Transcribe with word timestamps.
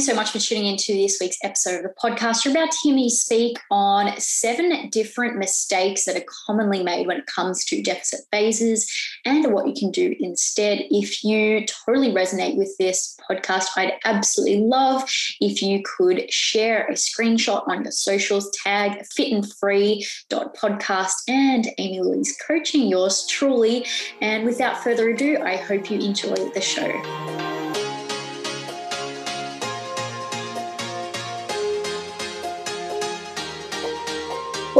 Thanks 0.00 0.08
so 0.08 0.16
much 0.16 0.30
for 0.30 0.38
tuning 0.38 0.64
into 0.64 0.94
this 0.94 1.18
week's 1.20 1.36
episode 1.44 1.76
of 1.76 1.82
the 1.82 1.92
podcast. 2.02 2.42
You're 2.42 2.54
about 2.54 2.70
to 2.70 2.78
hear 2.82 2.94
me 2.94 3.10
speak 3.10 3.58
on 3.70 4.18
seven 4.18 4.88
different 4.88 5.36
mistakes 5.36 6.06
that 6.06 6.16
are 6.16 6.24
commonly 6.46 6.82
made 6.82 7.06
when 7.06 7.18
it 7.18 7.26
comes 7.26 7.66
to 7.66 7.82
deficit 7.82 8.20
phases 8.32 8.90
and 9.26 9.52
what 9.52 9.68
you 9.68 9.74
can 9.74 9.90
do 9.90 10.16
instead. 10.18 10.86
If 10.90 11.22
you 11.22 11.66
totally 11.66 12.12
resonate 12.12 12.56
with 12.56 12.74
this 12.78 13.14
podcast, 13.30 13.66
I'd 13.76 13.92
absolutely 14.06 14.62
love 14.62 15.04
if 15.38 15.60
you 15.60 15.82
could 15.84 16.32
share 16.32 16.86
a 16.86 16.92
screenshot 16.92 17.68
on 17.68 17.82
your 17.82 17.92
socials, 17.92 18.50
tag 18.64 19.04
fitandfree.podcast 19.14 21.12
and 21.28 21.68
Amy 21.76 22.00
Louise 22.00 22.34
Coaching, 22.46 22.88
yours 22.88 23.26
truly. 23.26 23.84
And 24.22 24.46
without 24.46 24.82
further 24.82 25.10
ado, 25.10 25.42
I 25.42 25.56
hope 25.56 25.90
you 25.90 26.00
enjoy 26.00 26.36
the 26.54 26.62
show. 26.62 27.59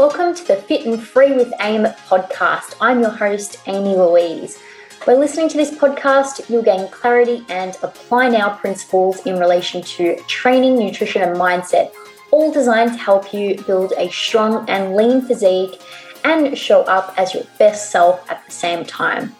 Welcome 0.01 0.33
to 0.33 0.47
the 0.47 0.55
Fit 0.55 0.87
and 0.87 0.99
Free 0.99 1.33
with 1.33 1.53
AIM 1.61 1.83
podcast. 2.09 2.75
I'm 2.81 3.01
your 3.01 3.11
host, 3.11 3.57
Amy 3.67 3.95
Louise. 3.95 4.57
By 5.05 5.13
listening 5.13 5.47
to 5.49 5.57
this 5.57 5.69
podcast, 5.69 6.49
you'll 6.49 6.63
gain 6.63 6.89
clarity 6.89 7.45
and 7.49 7.77
apply 7.83 8.29
now 8.29 8.55
principles 8.55 9.23
in 9.27 9.37
relation 9.37 9.83
to 9.83 10.15
training, 10.27 10.79
nutrition, 10.79 11.21
and 11.21 11.37
mindset, 11.37 11.93
all 12.31 12.51
designed 12.51 12.93
to 12.93 12.97
help 12.97 13.31
you 13.31 13.61
build 13.67 13.93
a 13.95 14.09
strong 14.09 14.67
and 14.67 14.95
lean 14.95 15.21
physique 15.21 15.79
and 16.23 16.57
show 16.57 16.81
up 16.85 17.13
as 17.15 17.35
your 17.35 17.43
best 17.59 17.91
self 17.91 18.27
at 18.31 18.43
the 18.47 18.51
same 18.51 18.83
time. 18.83 19.35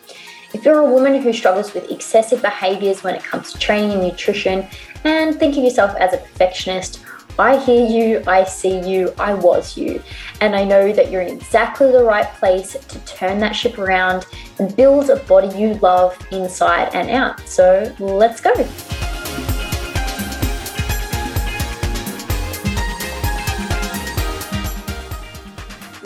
If 0.54 0.64
you're 0.64 0.78
a 0.78 0.92
woman 0.92 1.24
who 1.24 1.34
struggles 1.34 1.74
with 1.74 1.90
excessive 1.90 2.44
behaviors 2.44 3.04
when 3.04 3.16
it 3.16 3.24
comes 3.24 3.52
to 3.52 3.58
training 3.58 3.94
and 3.94 4.04
nutrition 4.04 4.68
and 5.06 5.40
think 5.40 5.58
of 5.58 5.64
yourself 5.64 5.96
as 5.98 6.14
a 6.14 6.18
perfectionist, 6.18 7.04
I 7.40 7.58
hear 7.60 7.86
you, 7.86 8.24
I 8.28 8.44
see 8.44 8.80
you, 8.80 9.14
I 9.18 9.34
was 9.34 9.78
you. 9.78 10.02
And 10.42 10.56
I 10.56 10.64
know 10.64 10.92
that 10.92 11.12
you're 11.12 11.22
in 11.22 11.36
exactly 11.36 11.92
the 11.92 12.04
right 12.04 12.32
place 12.34 12.74
to 12.74 13.00
turn 13.06 13.40
that 13.40 13.54
ship 13.54 13.78
around 13.78 14.26
and 14.60 14.76
build 14.76 15.10
a 15.10 15.18
body 15.18 15.58
you 15.58 15.76
love 15.76 16.18
inside 16.32 16.94
and 16.94 17.10
out. 17.10 17.40
So 17.48 17.94
let's 18.00 18.42
go. 18.42 18.54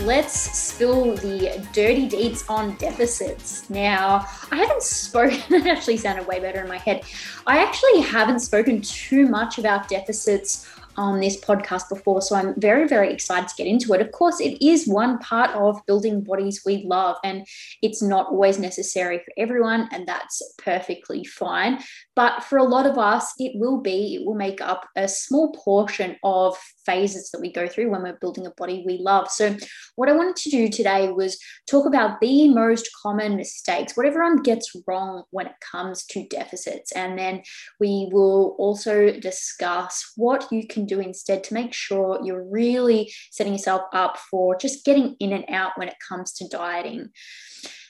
let's 0.06 0.34
spill 0.34 1.16
the 1.16 1.68
dirty 1.74 2.08
deeds 2.08 2.46
on 2.48 2.76
deficits. 2.76 3.68
Now, 3.72 4.28
I 4.52 4.58
haven't 4.58 4.84
spoken, 4.84 5.42
that 5.50 5.66
actually 5.68 5.98
sounded 5.98 6.28
way 6.28 6.40
better 6.40 6.62
in 6.62 6.68
my 6.68 6.78
head. 6.78 7.04
I 7.48 7.64
actually 7.64 8.02
haven't 8.02 8.40
spoken 8.40 8.82
too 8.82 9.28
much 9.28 9.58
about 9.58 9.90
deficits 9.90 10.70
on 10.98 11.20
this 11.20 11.40
podcast 11.40 11.90
before. 11.90 12.22
So 12.22 12.36
I'm 12.36 12.60
very, 12.60 12.88
very 12.88 13.12
excited 13.12 13.50
to 13.50 13.56
get 13.56 13.68
into 13.68 13.94
it. 13.94 14.02
Of 14.02 14.12
course, 14.12 14.40
it 14.40 14.64
is 14.66 14.88
one 14.88 15.20
part 15.20 15.52
of 15.52 15.86
building 15.86 16.22
bodies 16.22 16.62
we 16.66 16.84
love, 16.86 17.18
and 17.24 17.46
it's 17.82 18.02
not 18.02 18.28
always 18.28 18.60
necessary 18.60 19.20
for 19.20 19.34
everyone, 19.38 19.90
and 19.92 20.08
that's 20.08 20.42
perfectly 20.58 21.24
fine. 21.24 21.80
But 22.16 22.44
for 22.44 22.58
a 22.58 22.64
lot 22.64 22.86
of 22.86 22.98
us, 22.98 23.34
it 23.40 23.52
will 23.56 23.82
be, 23.82 24.16
it 24.16 24.26
will 24.26 24.36
make 24.36 24.62
up 24.62 24.88
a 24.96 25.08
small 25.08 25.52
portion 25.52 26.16
of 26.24 26.58
phases 26.86 27.30
that 27.32 27.42
we 27.42 27.52
go 27.52 27.68
through 27.68 27.92
when 27.92 28.04
we're 28.04 28.18
building 28.20 28.46
a 28.46 28.52
body 28.52 28.84
we 28.86 29.00
love. 29.00 29.30
So, 29.30 29.56
what 29.96 30.10
I 30.10 30.14
wanted 30.14 30.36
to 30.38 30.50
do 30.50 30.70
today 30.70 31.12
was 31.12 31.38
talk 31.70 31.86
about 31.86 32.22
the 32.22 32.50
most 32.50 32.90
common 33.02 33.36
mistakes, 33.36 33.98
what 33.98 34.06
everyone 34.06 34.42
gets 34.44 34.72
wrong 34.88 35.24
when 35.32 35.48
it 35.48 35.56
comes 35.72 36.06
to 36.08 36.28
deficits. 36.28 36.92
And 36.94 37.18
then 37.18 37.42
we 37.80 38.10
will 38.12 38.56
also 38.58 39.12
discuss 39.20 40.14
what 40.16 40.48
you 40.52 40.68
can 40.68 40.86
do 40.86 41.00
instead 41.00 41.44
to 41.46 41.54
make 41.54 41.74
sure 41.74 42.20
you're 42.24 42.48
really 42.50 43.12
setting 43.32 43.54
yourself 43.54 43.82
up 43.94 44.18
for 44.18 44.56
just 44.56 44.86
getting 44.86 45.16
in 45.20 45.34
and 45.34 45.46
out 45.50 45.74
when 45.76 45.88
it 45.88 45.96
comes 46.08 46.32
to 46.34 46.48
dieting. 46.48 47.10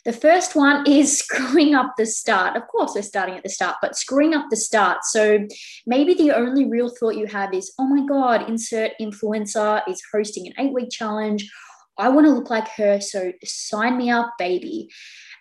The 0.05 0.13
first 0.13 0.55
one 0.55 0.87
is 0.87 1.17
screwing 1.23 1.73
up 1.73 1.93
the 1.97 2.05
start. 2.05 2.55
Of 2.55 2.67
course, 2.67 2.93
we're 2.95 3.01
starting 3.01 3.35
at 3.35 3.43
the 3.43 3.49
start, 3.49 3.77
but 3.81 3.95
screwing 3.95 4.33
up 4.33 4.45
the 4.49 4.57
start. 4.57 5.03
So 5.03 5.45
maybe 5.85 6.13
the 6.13 6.31
only 6.31 6.65
real 6.65 6.89
thought 6.89 7.17
you 7.17 7.25
have 7.25 7.53
is, 7.53 7.73
oh 7.79 7.87
my 7.87 8.05
God, 8.05 8.47
insert 8.47 8.91
influencer 9.01 9.81
is 9.89 10.01
hosting 10.13 10.47
an 10.47 10.53
eight 10.59 10.73
week 10.73 10.89
challenge. 10.91 11.51
I 11.97 12.09
want 12.09 12.27
to 12.27 12.33
look 12.33 12.49
like 12.49 12.67
her. 12.69 12.99
So 13.01 13.31
sign 13.43 13.97
me 13.97 14.09
up, 14.09 14.33
baby. 14.37 14.89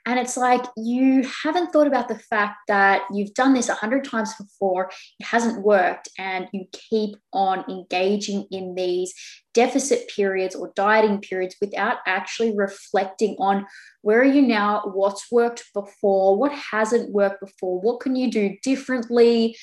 And 0.07 0.19
it's 0.19 0.37
like 0.37 0.63
you 0.77 1.27
haven't 1.43 1.73
thought 1.73 1.87
about 1.87 2.09
the 2.09 2.19
fact 2.19 2.57
that 2.69 3.03
you've 3.11 3.33
done 3.33 3.55
this 3.55 3.71
a 3.71 3.75
hundred 3.75 4.05
times 4.05 4.35
before, 4.35 4.91
it 5.19 5.27
hasn't 5.27 5.65
worked, 5.65 6.09
and 6.19 6.47
you 6.53 6.67
keep 6.73 7.17
on 7.33 7.65
engaging 7.71 8.47
in 8.51 8.75
these 8.75 9.15
deficit 9.55 10.09
periods 10.15 10.55
or 10.55 10.73
dieting 10.77 11.21
periods 11.21 11.57
without 11.61 11.99
actually 12.07 12.55
reflecting 12.55 13.35
on 13.39 13.65
where 14.03 14.21
are 14.21 14.25
you 14.25 14.43
now, 14.43 14.83
what's 14.93 15.33
worked 15.33 15.65
before, 15.73 16.37
what 16.37 16.53
hasn't 16.53 17.11
worked 17.11 17.41
before, 17.41 17.81
what 17.81 18.01
can 18.01 18.15
you 18.15 18.31
do 18.31 18.57
differently? 18.63 19.57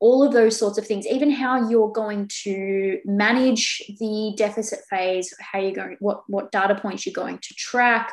All 0.00 0.24
of 0.24 0.32
those 0.32 0.56
sorts 0.56 0.78
of 0.78 0.86
things, 0.86 1.06
even 1.06 1.30
how 1.30 1.68
you're 1.68 1.92
going 1.92 2.28
to 2.44 2.98
manage 3.04 3.82
the 4.00 4.34
deficit 4.36 4.80
phase, 4.88 5.32
how 5.40 5.60
you're 5.60 5.72
going, 5.72 5.96
what, 6.00 6.22
what 6.28 6.52
data 6.52 6.74
points 6.74 7.04
you're 7.04 7.12
going 7.12 7.38
to 7.38 7.54
track, 7.54 8.12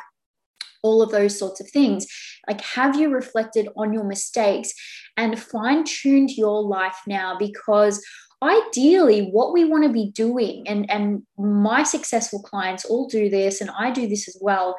all 0.82 1.02
of 1.02 1.10
those 1.10 1.38
sorts 1.38 1.60
of 1.60 1.68
things. 1.70 2.06
Like, 2.48 2.60
have 2.60 2.96
you 2.96 3.08
reflected 3.08 3.68
on 3.76 3.92
your 3.92 4.04
mistakes 4.04 4.72
and 5.16 5.38
fine 5.38 5.84
tuned 5.84 6.30
your 6.30 6.62
life 6.62 6.98
now? 7.06 7.36
Because 7.38 8.04
ideally 8.42 9.30
what 9.30 9.52
we 9.52 9.64
want 9.64 9.82
to 9.82 9.88
be 9.88 10.10
doing 10.10 10.62
and 10.68 10.88
and 10.90 11.22
my 11.38 11.82
successful 11.82 12.42
clients 12.42 12.84
all 12.84 13.08
do 13.08 13.30
this 13.30 13.62
and 13.62 13.70
I 13.70 13.90
do 13.90 14.06
this 14.06 14.28
as 14.28 14.36
well 14.42 14.76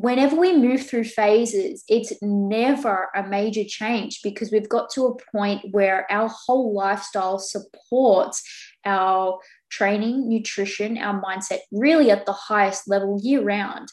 whenever 0.00 0.36
we 0.36 0.54
move 0.54 0.86
through 0.86 1.04
phases, 1.04 1.82
it's 1.88 2.12
never 2.20 3.08
a 3.14 3.26
major 3.26 3.64
change 3.64 4.20
because 4.22 4.52
we've 4.52 4.68
got 4.68 4.90
to 4.90 5.06
a 5.06 5.16
point 5.32 5.62
where 5.70 6.06
our 6.12 6.28
whole 6.28 6.74
lifestyle 6.74 7.38
supports 7.38 8.42
our 8.84 9.38
training, 9.70 10.28
nutrition, 10.28 10.98
our 10.98 11.18
mindset 11.22 11.60
really 11.72 12.10
at 12.10 12.26
the 12.26 12.32
highest 12.32 12.86
level 12.86 13.18
year 13.22 13.42
round. 13.42 13.88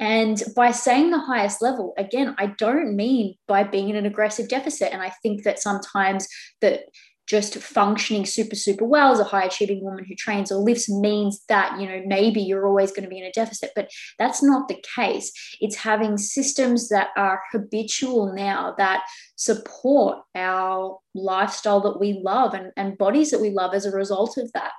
And 0.00 0.42
by 0.56 0.72
saying 0.72 1.10
the 1.10 1.20
highest 1.20 1.62
level, 1.62 1.94
again, 1.96 2.34
I 2.38 2.46
don't 2.58 2.96
mean 2.96 3.36
by 3.46 3.62
being 3.62 3.88
in 3.88 3.96
an 3.96 4.06
aggressive 4.06 4.48
deficit. 4.48 4.92
And 4.92 5.00
I 5.00 5.10
think 5.22 5.44
that 5.44 5.60
sometimes 5.60 6.26
that 6.60 6.84
just 7.26 7.56
functioning 7.56 8.26
super 8.26 8.54
super 8.54 8.84
well 8.84 9.12
as 9.12 9.18
a 9.18 9.24
high 9.24 9.44
achieving 9.44 9.82
woman 9.82 10.04
who 10.04 10.14
trains 10.14 10.52
or 10.52 10.56
lifts 10.56 10.90
means 10.90 11.42
that 11.48 11.80
you 11.80 11.88
know 11.88 12.02
maybe 12.06 12.42
you're 12.42 12.66
always 12.66 12.90
going 12.90 13.02
to 13.02 13.08
be 13.08 13.18
in 13.18 13.24
a 13.24 13.32
deficit 13.32 13.70
but 13.74 13.88
that's 14.18 14.42
not 14.42 14.68
the 14.68 14.82
case 14.94 15.32
it's 15.60 15.76
having 15.76 16.18
systems 16.18 16.88
that 16.88 17.08
are 17.16 17.40
habitual 17.50 18.34
now 18.34 18.74
that 18.76 19.02
support 19.36 20.18
our 20.34 20.98
lifestyle 21.14 21.80
that 21.80 21.98
we 21.98 22.20
love 22.22 22.52
and, 22.52 22.72
and 22.76 22.98
bodies 22.98 23.30
that 23.30 23.40
we 23.40 23.50
love 23.50 23.72
as 23.74 23.86
a 23.86 23.90
result 23.90 24.36
of 24.36 24.52
that 24.52 24.72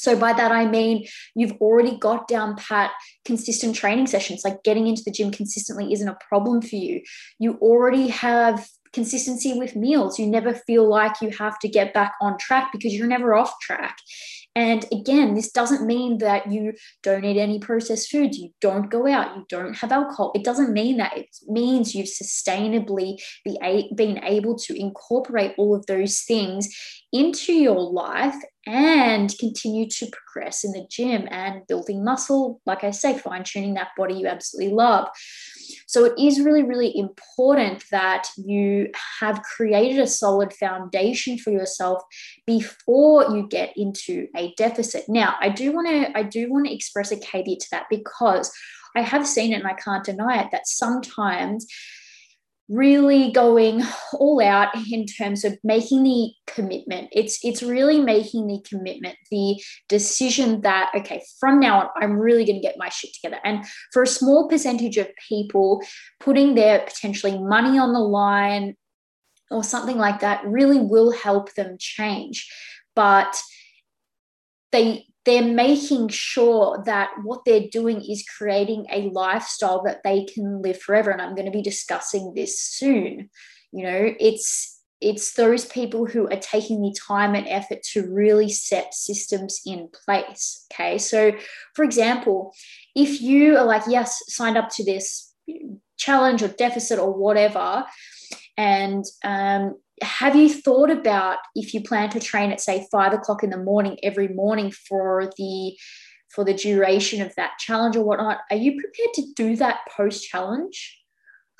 so 0.00 0.16
by 0.16 0.32
that 0.32 0.52
I 0.52 0.66
mean 0.66 1.06
you've 1.34 1.52
already 1.60 1.96
got 1.98 2.28
down 2.28 2.56
pat 2.56 2.90
consistent 3.24 3.76
training 3.76 4.06
sessions 4.06 4.42
like 4.44 4.62
getting 4.62 4.86
into 4.86 5.02
the 5.04 5.12
gym 5.12 5.30
consistently 5.30 5.92
isn't 5.92 6.08
a 6.08 6.18
problem 6.28 6.62
for 6.62 6.76
you 6.76 7.02
you 7.38 7.54
already 7.60 8.08
have 8.08 8.66
consistency 8.92 9.54
with 9.54 9.76
meals. 9.76 10.18
You 10.18 10.26
never 10.26 10.54
feel 10.54 10.88
like 10.88 11.20
you 11.20 11.30
have 11.30 11.58
to 11.60 11.68
get 11.68 11.94
back 11.94 12.14
on 12.20 12.38
track 12.38 12.70
because 12.72 12.94
you're 12.94 13.06
never 13.06 13.34
off 13.34 13.54
track. 13.60 13.96
And 14.56 14.84
again, 14.92 15.34
this 15.34 15.52
doesn't 15.52 15.86
mean 15.86 16.18
that 16.18 16.50
you 16.50 16.72
don't 17.04 17.24
eat 17.24 17.38
any 17.38 17.60
processed 17.60 18.10
foods, 18.10 18.36
you 18.36 18.50
don't 18.60 18.90
go 18.90 19.06
out, 19.06 19.36
you 19.36 19.44
don't 19.48 19.76
have 19.76 19.92
alcohol. 19.92 20.32
It 20.34 20.44
doesn't 20.44 20.72
mean 20.72 20.96
that. 20.96 21.16
It 21.16 21.28
means 21.46 21.94
you've 21.94 22.08
sustainably 22.08 23.20
be 23.44 23.56
a- 23.62 23.92
been 23.94 24.22
able 24.24 24.56
to 24.58 24.78
incorporate 24.78 25.54
all 25.56 25.74
of 25.74 25.86
those 25.86 26.22
things 26.22 26.68
into 27.12 27.52
your 27.52 27.80
life 27.80 28.36
and 28.66 29.32
continue 29.38 29.88
to 29.88 30.10
progress 30.10 30.64
in 30.64 30.72
the 30.72 30.86
gym 30.90 31.28
and 31.30 31.66
building 31.66 32.04
muscle. 32.04 32.60
Like 32.66 32.84
I 32.84 32.90
say, 32.90 33.18
fine 33.18 33.44
tuning 33.44 33.74
that 33.74 33.90
body 33.96 34.14
you 34.14 34.26
absolutely 34.26 34.74
love. 34.74 35.08
So 35.90 36.04
it 36.04 36.16
is 36.16 36.40
really, 36.40 36.62
really 36.62 36.96
important 36.96 37.82
that 37.90 38.28
you 38.36 38.92
have 39.18 39.42
created 39.42 39.98
a 39.98 40.06
solid 40.06 40.52
foundation 40.52 41.36
for 41.36 41.50
yourself 41.50 42.00
before 42.46 43.24
you 43.34 43.48
get 43.48 43.72
into 43.76 44.28
a 44.36 44.54
deficit. 44.56 45.08
Now, 45.08 45.34
I 45.40 45.48
do 45.48 45.72
want 45.72 45.88
to 45.88 46.16
I 46.16 46.22
do 46.22 46.48
want 46.48 46.66
to 46.66 46.72
express 46.72 47.10
a 47.10 47.16
caveat 47.16 47.58
to 47.58 47.66
that 47.72 47.86
because 47.90 48.52
I 48.94 49.00
have 49.00 49.26
seen 49.26 49.52
it 49.52 49.56
and 49.56 49.66
I 49.66 49.72
can't 49.72 50.04
deny 50.04 50.40
it 50.40 50.52
that 50.52 50.68
sometimes 50.68 51.66
really 52.70 53.32
going 53.32 53.82
all 54.14 54.40
out 54.42 54.68
in 54.90 55.04
terms 55.04 55.44
of 55.44 55.58
making 55.64 56.02
the 56.04 56.30
commitment 56.46 57.08
it's 57.12 57.38
it's 57.44 57.62
really 57.62 58.00
making 58.00 58.46
the 58.46 58.60
commitment 58.68 59.16
the 59.30 59.60
decision 59.88 60.60
that 60.60 60.90
okay 60.94 61.22
from 61.38 61.58
now 61.58 61.80
on 61.80 61.88
i'm 62.00 62.12
really 62.12 62.44
going 62.44 62.60
to 62.60 62.66
get 62.66 62.78
my 62.78 62.88
shit 62.88 63.10
together 63.12 63.40
and 63.44 63.64
for 63.92 64.02
a 64.02 64.06
small 64.06 64.48
percentage 64.48 64.96
of 64.96 65.08
people 65.28 65.82
putting 66.20 66.54
their 66.54 66.80
potentially 66.80 67.38
money 67.38 67.78
on 67.78 67.92
the 67.92 67.98
line 67.98 68.74
or 69.50 69.64
something 69.64 69.98
like 69.98 70.20
that 70.20 70.44
really 70.44 70.78
will 70.78 71.10
help 71.10 71.52
them 71.54 71.76
change. 71.78 72.50
But 72.94 73.40
they 74.72 75.06
they're 75.24 75.42
making 75.42 76.08
sure 76.08 76.82
that 76.86 77.10
what 77.22 77.44
they're 77.44 77.68
doing 77.70 78.02
is 78.02 78.24
creating 78.38 78.86
a 78.90 79.10
lifestyle 79.10 79.82
that 79.84 80.02
they 80.02 80.24
can 80.24 80.62
live 80.62 80.80
forever. 80.80 81.10
And 81.10 81.20
i'm 81.20 81.34
going 81.34 81.46
to 81.46 81.52
be 81.52 81.62
discussing 81.62 82.32
this 82.34 82.60
soon. 82.60 83.30
You 83.72 83.84
know 83.84 84.14
it's 84.18 84.78
it's 85.00 85.32
those 85.32 85.64
people 85.64 86.04
who 86.04 86.28
are 86.28 86.36
taking 86.36 86.82
the 86.82 86.94
time 87.06 87.34
and 87.34 87.48
effort 87.48 87.82
to 87.82 88.10
really 88.12 88.50
set 88.50 88.92
systems 88.92 89.60
in 89.64 89.88
place 90.04 90.66
okay? 90.72 90.98
So 90.98 91.32
for 91.74 91.84
example 91.84 92.52
if 92.96 93.20
you 93.20 93.56
are 93.56 93.64
like 93.64 93.82
yes 93.86 94.22
signed 94.28 94.58
up 94.58 94.70
to 94.70 94.84
this 94.84 95.32
challenge 95.96 96.42
or 96.42 96.48
deficit 96.48 96.98
or 96.98 97.12
whatever 97.12 97.84
and 98.56 99.04
um, 99.24 99.76
have 100.02 100.36
you 100.36 100.48
thought 100.48 100.90
about 100.90 101.38
if 101.54 101.74
you 101.74 101.82
plan 101.82 102.08
to 102.10 102.20
train 102.20 102.50
at 102.52 102.60
say 102.60 102.86
five 102.90 103.12
o'clock 103.12 103.42
in 103.42 103.50
the 103.50 103.56
morning 103.56 103.98
every 104.02 104.28
morning 104.28 104.70
for 104.70 105.30
the 105.36 105.76
for 106.28 106.44
the 106.44 106.54
duration 106.54 107.20
of 107.20 107.34
that 107.36 107.58
challenge 107.58 107.96
or 107.96 108.04
whatnot 108.04 108.38
are 108.50 108.56
you 108.56 108.72
prepared 108.72 109.12
to 109.14 109.32
do 109.34 109.56
that 109.56 109.80
post 109.94 110.28
challenge 110.28 110.99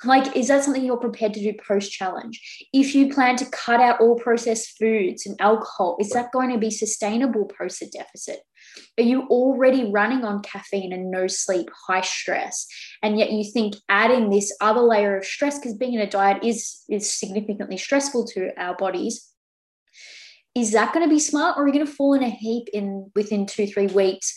like 0.03 0.35
is 0.35 0.47
that 0.47 0.63
something 0.63 0.83
you're 0.83 0.97
prepared 0.97 1.33
to 1.33 1.41
do 1.41 1.53
post 1.65 1.91
challenge 1.91 2.67
if 2.73 2.95
you 2.95 3.13
plan 3.13 3.35
to 3.35 3.45
cut 3.45 3.79
out 3.79 3.99
all 3.99 4.15
processed 4.15 4.77
foods 4.77 5.25
and 5.25 5.35
alcohol 5.39 5.97
is 5.99 6.09
that 6.11 6.31
going 6.31 6.51
to 6.51 6.57
be 6.57 6.71
sustainable 6.71 7.45
post 7.45 7.81
a 7.81 7.89
deficit 7.89 8.39
are 8.97 9.03
you 9.03 9.27
already 9.27 9.91
running 9.91 10.23
on 10.23 10.41
caffeine 10.41 10.93
and 10.93 11.11
no 11.11 11.27
sleep, 11.27 11.69
high 11.87 12.01
stress? 12.01 12.67
And 13.01 13.17
yet 13.17 13.31
you 13.31 13.43
think 13.43 13.75
adding 13.89 14.29
this 14.29 14.55
other 14.61 14.81
layer 14.81 15.17
of 15.17 15.25
stress, 15.25 15.59
because 15.59 15.75
being 15.75 15.93
in 15.93 16.01
a 16.01 16.09
diet 16.09 16.43
is, 16.43 16.83
is 16.89 17.11
significantly 17.11 17.77
stressful 17.77 18.27
to 18.27 18.51
our 18.57 18.75
bodies, 18.75 19.27
is 20.55 20.71
that 20.71 20.93
going 20.93 21.07
to 21.07 21.13
be 21.13 21.19
smart 21.19 21.57
or 21.57 21.63
are 21.63 21.67
you 21.67 21.73
going 21.73 21.85
to 21.85 21.91
fall 21.91 22.13
in 22.13 22.23
a 22.23 22.29
heap 22.29 22.67
in 22.73 23.09
within 23.15 23.45
two, 23.45 23.67
three 23.67 23.87
weeks 23.87 24.35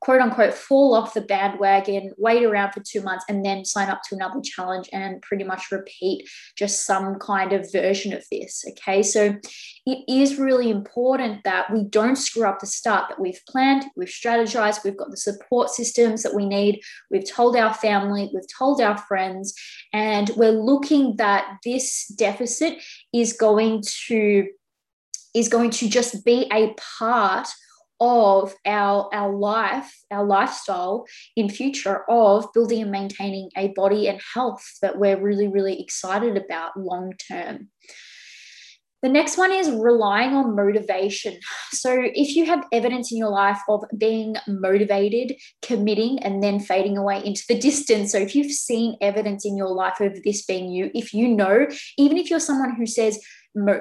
quote 0.00 0.20
unquote 0.20 0.54
fall 0.54 0.94
off 0.94 1.14
the 1.14 1.20
bandwagon, 1.20 2.12
wait 2.16 2.44
around 2.44 2.72
for 2.72 2.80
two 2.80 3.00
months, 3.02 3.24
and 3.28 3.44
then 3.44 3.64
sign 3.64 3.88
up 3.88 4.00
to 4.08 4.14
another 4.14 4.40
challenge 4.42 4.88
and 4.92 5.20
pretty 5.22 5.44
much 5.44 5.70
repeat 5.72 6.28
just 6.56 6.86
some 6.86 7.16
kind 7.18 7.52
of 7.52 7.70
version 7.72 8.12
of 8.12 8.24
this. 8.30 8.64
Okay, 8.70 9.02
so 9.02 9.36
it 9.86 10.04
is 10.08 10.38
really 10.38 10.70
important 10.70 11.42
that 11.44 11.72
we 11.72 11.84
don't 11.84 12.16
screw 12.16 12.46
up 12.46 12.60
the 12.60 12.66
start, 12.66 13.08
that 13.08 13.20
we've 13.20 13.40
planned, 13.48 13.84
we've 13.96 14.08
strategized, 14.08 14.84
we've 14.84 14.96
got 14.96 15.10
the 15.10 15.16
support 15.16 15.70
systems 15.70 16.22
that 16.22 16.34
we 16.34 16.46
need, 16.46 16.80
we've 17.10 17.28
told 17.28 17.56
our 17.56 17.74
family, 17.74 18.30
we've 18.32 18.42
told 18.56 18.80
our 18.80 18.98
friends, 18.98 19.54
and 19.92 20.30
we're 20.36 20.52
looking 20.52 21.16
that 21.16 21.58
this 21.64 22.06
deficit 22.08 22.78
is 23.12 23.32
going 23.32 23.82
to 24.06 24.46
is 25.34 25.48
going 25.48 25.70
to 25.70 25.88
just 25.88 26.24
be 26.24 26.48
a 26.52 26.74
part 26.98 27.46
of 28.00 28.54
our 28.64 29.08
our 29.12 29.34
life 29.34 29.92
our 30.10 30.24
lifestyle 30.24 31.04
in 31.36 31.48
future 31.48 32.04
of 32.08 32.46
building 32.52 32.82
and 32.82 32.90
maintaining 32.90 33.50
a 33.56 33.68
body 33.68 34.08
and 34.08 34.20
health 34.34 34.64
that 34.82 34.98
we're 34.98 35.20
really 35.20 35.48
really 35.48 35.80
excited 35.80 36.36
about 36.36 36.76
long 36.76 37.12
term 37.28 37.68
the 39.00 39.08
next 39.08 39.38
one 39.38 39.52
is 39.52 39.70
relying 39.70 40.32
on 40.34 40.56
motivation. 40.56 41.38
So, 41.70 41.96
if 41.96 42.34
you 42.34 42.46
have 42.46 42.66
evidence 42.72 43.12
in 43.12 43.18
your 43.18 43.30
life 43.30 43.60
of 43.68 43.84
being 43.96 44.34
motivated, 44.48 45.36
committing, 45.62 46.18
and 46.20 46.42
then 46.42 46.58
fading 46.58 46.98
away 46.98 47.22
into 47.24 47.44
the 47.48 47.58
distance, 47.58 48.10
so 48.10 48.18
if 48.18 48.34
you've 48.34 48.50
seen 48.50 48.96
evidence 49.00 49.46
in 49.46 49.56
your 49.56 49.68
life 49.68 50.00
of 50.00 50.20
this 50.24 50.44
being 50.44 50.72
you, 50.72 50.90
if 50.94 51.14
you 51.14 51.28
know, 51.28 51.68
even 51.96 52.16
if 52.16 52.28
you're 52.28 52.40
someone 52.40 52.74
who 52.74 52.86
says, 52.86 53.20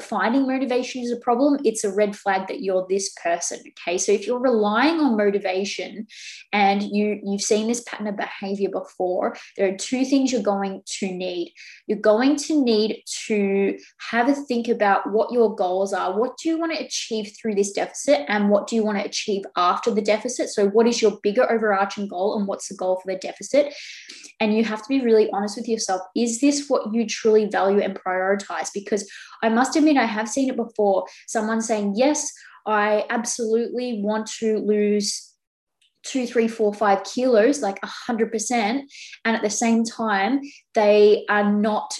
finding 0.02 0.48
motivation 0.48 1.04
is 1.04 1.12
a 1.12 1.18
problem, 1.18 1.60
it's 1.64 1.84
a 1.84 1.92
red 1.92 2.16
flag 2.16 2.48
that 2.48 2.62
you're 2.62 2.86
this 2.90 3.14
person. 3.22 3.60
Okay. 3.70 3.98
So 3.98 4.12
if 4.12 4.26
you're 4.26 4.40
relying 4.40 5.00
on 5.00 5.18
motivation 5.18 6.08
and 6.54 6.84
you, 6.84 7.20
you've 7.24 7.42
seen 7.42 7.68
this 7.68 7.82
pattern 7.82 8.08
of 8.08 8.18
behavior 8.18 8.70
before, 8.70 9.36
there 9.58 9.74
are 9.74 9.78
two 9.78 10.06
things 10.06 10.32
you're 10.32 10.42
going 10.42 10.82
to 11.00 11.12
need. 11.12 11.54
You're 11.88 12.00
going 12.00 12.36
to 12.38 12.64
need 12.64 13.04
to 13.26 13.78
have 14.10 14.30
a 14.30 14.34
think 14.34 14.68
about 14.68 15.12
what 15.12 15.32
your 15.32 15.56
goals 15.56 15.94
are. 15.94 16.18
What 16.18 16.38
do 16.38 16.50
you 16.50 16.60
want 16.60 16.74
to 16.74 16.84
achieve 16.84 17.34
through 17.40 17.56
this 17.56 17.72
deficit? 17.72 18.26
And 18.28 18.50
what 18.50 18.68
do 18.68 18.76
you 18.76 18.84
want 18.84 19.00
to 19.00 19.06
achieve 19.06 19.44
after 19.56 19.92
the 19.92 20.02
deficit? 20.02 20.50
So, 20.50 20.68
what 20.70 20.88
is 20.88 21.02
your 21.02 21.20
bigger 21.24 21.50
overarching 21.52 22.08
goal 22.08 22.38
and 22.38 22.48
what's 22.48 22.70
the 22.70 22.76
goal 22.76 23.00
for 23.02 23.12
the 23.12 23.20
deficit? 23.20 23.74
And 24.40 24.56
you 24.56 24.64
have 24.64 24.82
to 24.84 24.90
be 24.90 25.02
really 25.02 25.30
honest 25.32 25.58
with 25.58 25.68
yourself. 25.68 26.02
Is 26.16 26.40
this 26.40 26.68
what 26.68 26.94
you 26.94 27.08
truly 27.08 27.46
value 27.46 27.80
and 27.80 27.96
prioritize? 27.96 28.70
Because 28.74 29.10
I 29.42 29.50
must 29.50 29.67
admit, 29.76 29.98
I 29.98 30.06
have 30.06 30.30
seen 30.30 30.50
it 30.50 30.56
before. 30.56 31.06
Someone 31.28 31.62
saying, 31.62 31.94
Yes, 31.96 32.32
I 32.66 33.06
absolutely 33.10 34.02
want 34.02 34.28
to 34.40 34.60
lose 34.60 35.34
two, 36.04 36.26
three, 36.26 36.48
four, 36.48 36.74
five 36.74 37.04
kilos, 37.04 37.62
like 37.62 37.80
a 37.84 37.88
hundred 37.88 38.32
percent. 38.32 38.92
And 39.26 39.36
at 39.36 39.42
the 39.42 39.50
same 39.50 39.84
time, 39.84 40.42
they 40.74 41.26
are 41.30 41.52
not 41.52 41.94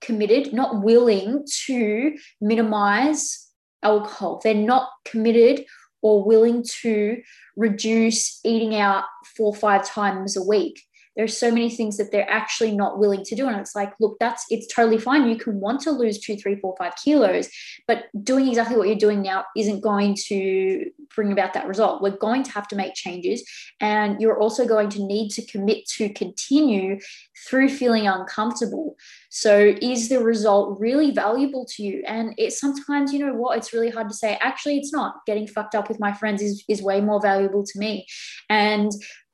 committed, 0.00 0.52
not 0.52 0.82
willing 0.82 1.44
to 1.66 2.16
minimize 2.40 3.48
alcohol. 3.82 4.40
They're 4.42 4.54
not 4.54 4.88
committed 5.04 5.64
or 6.02 6.24
willing 6.24 6.64
to 6.82 7.22
reduce 7.56 8.40
eating 8.44 8.74
out 8.74 9.04
four 9.36 9.48
or 9.48 9.54
five 9.54 9.86
times 9.86 10.36
a 10.36 10.42
week 10.42 10.82
there's 11.16 11.36
so 11.36 11.50
many 11.50 11.70
things 11.70 11.96
that 11.98 12.10
they're 12.10 12.30
actually 12.30 12.72
not 12.72 12.98
willing 12.98 13.24
to 13.24 13.34
do. 13.34 13.46
And 13.46 13.58
it's 13.60 13.74
like 13.74 13.92
look 14.00 14.18
that's 14.18 14.44
it's 14.50 14.72
totally 14.72 14.98
fine. 14.98 15.28
You 15.28 15.36
can 15.36 15.60
want 15.60 15.80
to 15.82 15.90
lose 15.90 16.18
two 16.18 16.36
three 16.36 16.56
four 16.56 16.74
five 16.78 16.94
kilos 16.96 17.48
but 17.86 18.04
doing 18.22 18.48
exactly 18.48 18.76
what 18.76 18.88
you're 18.88 18.96
doing 18.96 19.22
now 19.22 19.44
isn't 19.56 19.80
going 19.80 20.16
to 20.28 20.90
bring 21.14 21.32
about 21.32 21.54
that 21.54 21.66
result. 21.66 22.02
We're 22.02 22.16
going 22.16 22.42
to 22.44 22.52
have 22.52 22.68
to 22.68 22.76
make 22.76 22.94
changes. 22.94 23.42
And 23.80 24.20
you're 24.20 24.38
also 24.38 24.66
going 24.66 24.88
to 24.90 25.04
need 25.04 25.30
to 25.30 25.46
commit 25.46 25.86
to 25.96 26.08
continue 26.10 26.98
through 27.46 27.68
feeling 27.68 28.06
uncomfortable. 28.06 28.96
So 29.30 29.74
is 29.80 30.08
the 30.08 30.20
result 30.20 30.78
really 30.78 31.10
valuable 31.10 31.66
to 31.70 31.82
you? 31.82 32.02
And 32.06 32.34
it's 32.38 32.60
sometimes 32.60 33.12
you 33.12 33.18
know 33.18 33.34
what 33.34 33.58
it's 33.58 33.72
really 33.72 33.90
hard 33.90 34.08
to 34.08 34.14
say 34.14 34.38
actually 34.40 34.78
it's 34.78 34.92
not. 34.92 35.16
Getting 35.26 35.46
fucked 35.46 35.74
up 35.74 35.88
with 35.88 36.00
my 36.00 36.12
friends 36.12 36.42
is, 36.42 36.64
is 36.68 36.82
way 36.82 37.00
more 37.00 37.20
valuable 37.20 37.64
to 37.64 37.78
me. 37.78 38.06
And 38.48 38.90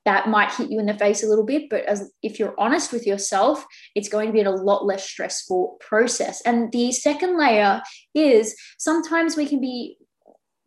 that 0.08 0.28
might 0.28 0.50
hit 0.55 0.70
you 0.70 0.81
in 0.81 0.87
the 0.87 0.94
face 0.94 1.22
a 1.22 1.28
little 1.28 1.44
bit 1.44 1.69
but 1.69 1.84
as 1.84 2.10
if 2.22 2.38
you're 2.38 2.55
honest 2.58 2.93
with 2.93 3.06
yourself 3.06 3.66
it's 3.94 4.08
going 4.08 4.26
to 4.26 4.32
be 4.32 4.40
a 4.40 4.50
lot 4.50 4.87
less 4.87 5.05
stressful 5.08 5.76
process. 5.81 6.40
And 6.43 6.72
the 6.72 6.93
second 6.93 7.38
layer 7.38 7.82
is 8.14 8.55
sometimes 8.78 9.37
we 9.37 9.46
can 9.46 9.60
be 9.60 9.96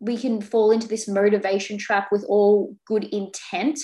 we 0.00 0.16
can 0.16 0.40
fall 0.40 0.72
into 0.72 0.88
this 0.88 1.06
motivation 1.06 1.78
trap 1.78 2.08
with 2.10 2.24
all 2.28 2.76
good 2.86 3.04
intent. 3.04 3.78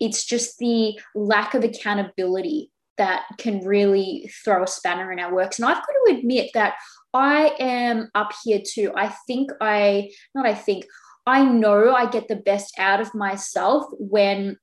It's 0.00 0.24
just 0.24 0.58
the 0.58 0.98
lack 1.14 1.54
of 1.54 1.64
accountability 1.64 2.70
that 2.98 3.24
can 3.38 3.64
really 3.64 4.30
throw 4.44 4.62
a 4.62 4.66
spanner 4.68 5.12
in 5.12 5.18
our 5.18 5.34
works. 5.34 5.58
And 5.58 5.68
i've 5.68 5.76
got 5.76 5.86
to 6.06 6.16
admit 6.18 6.50
that 6.54 6.74
i 7.12 7.52
am 7.58 8.10
up 8.14 8.32
here 8.44 8.60
too. 8.66 8.92
I 8.96 9.14
think 9.26 9.50
i 9.60 10.10
not 10.34 10.46
i 10.46 10.54
think 10.54 10.86
I 11.28 11.44
know 11.44 11.92
I 11.92 12.08
get 12.08 12.28
the 12.28 12.36
best 12.36 12.72
out 12.78 13.00
of 13.00 13.12
myself 13.12 13.86
when 13.98 14.58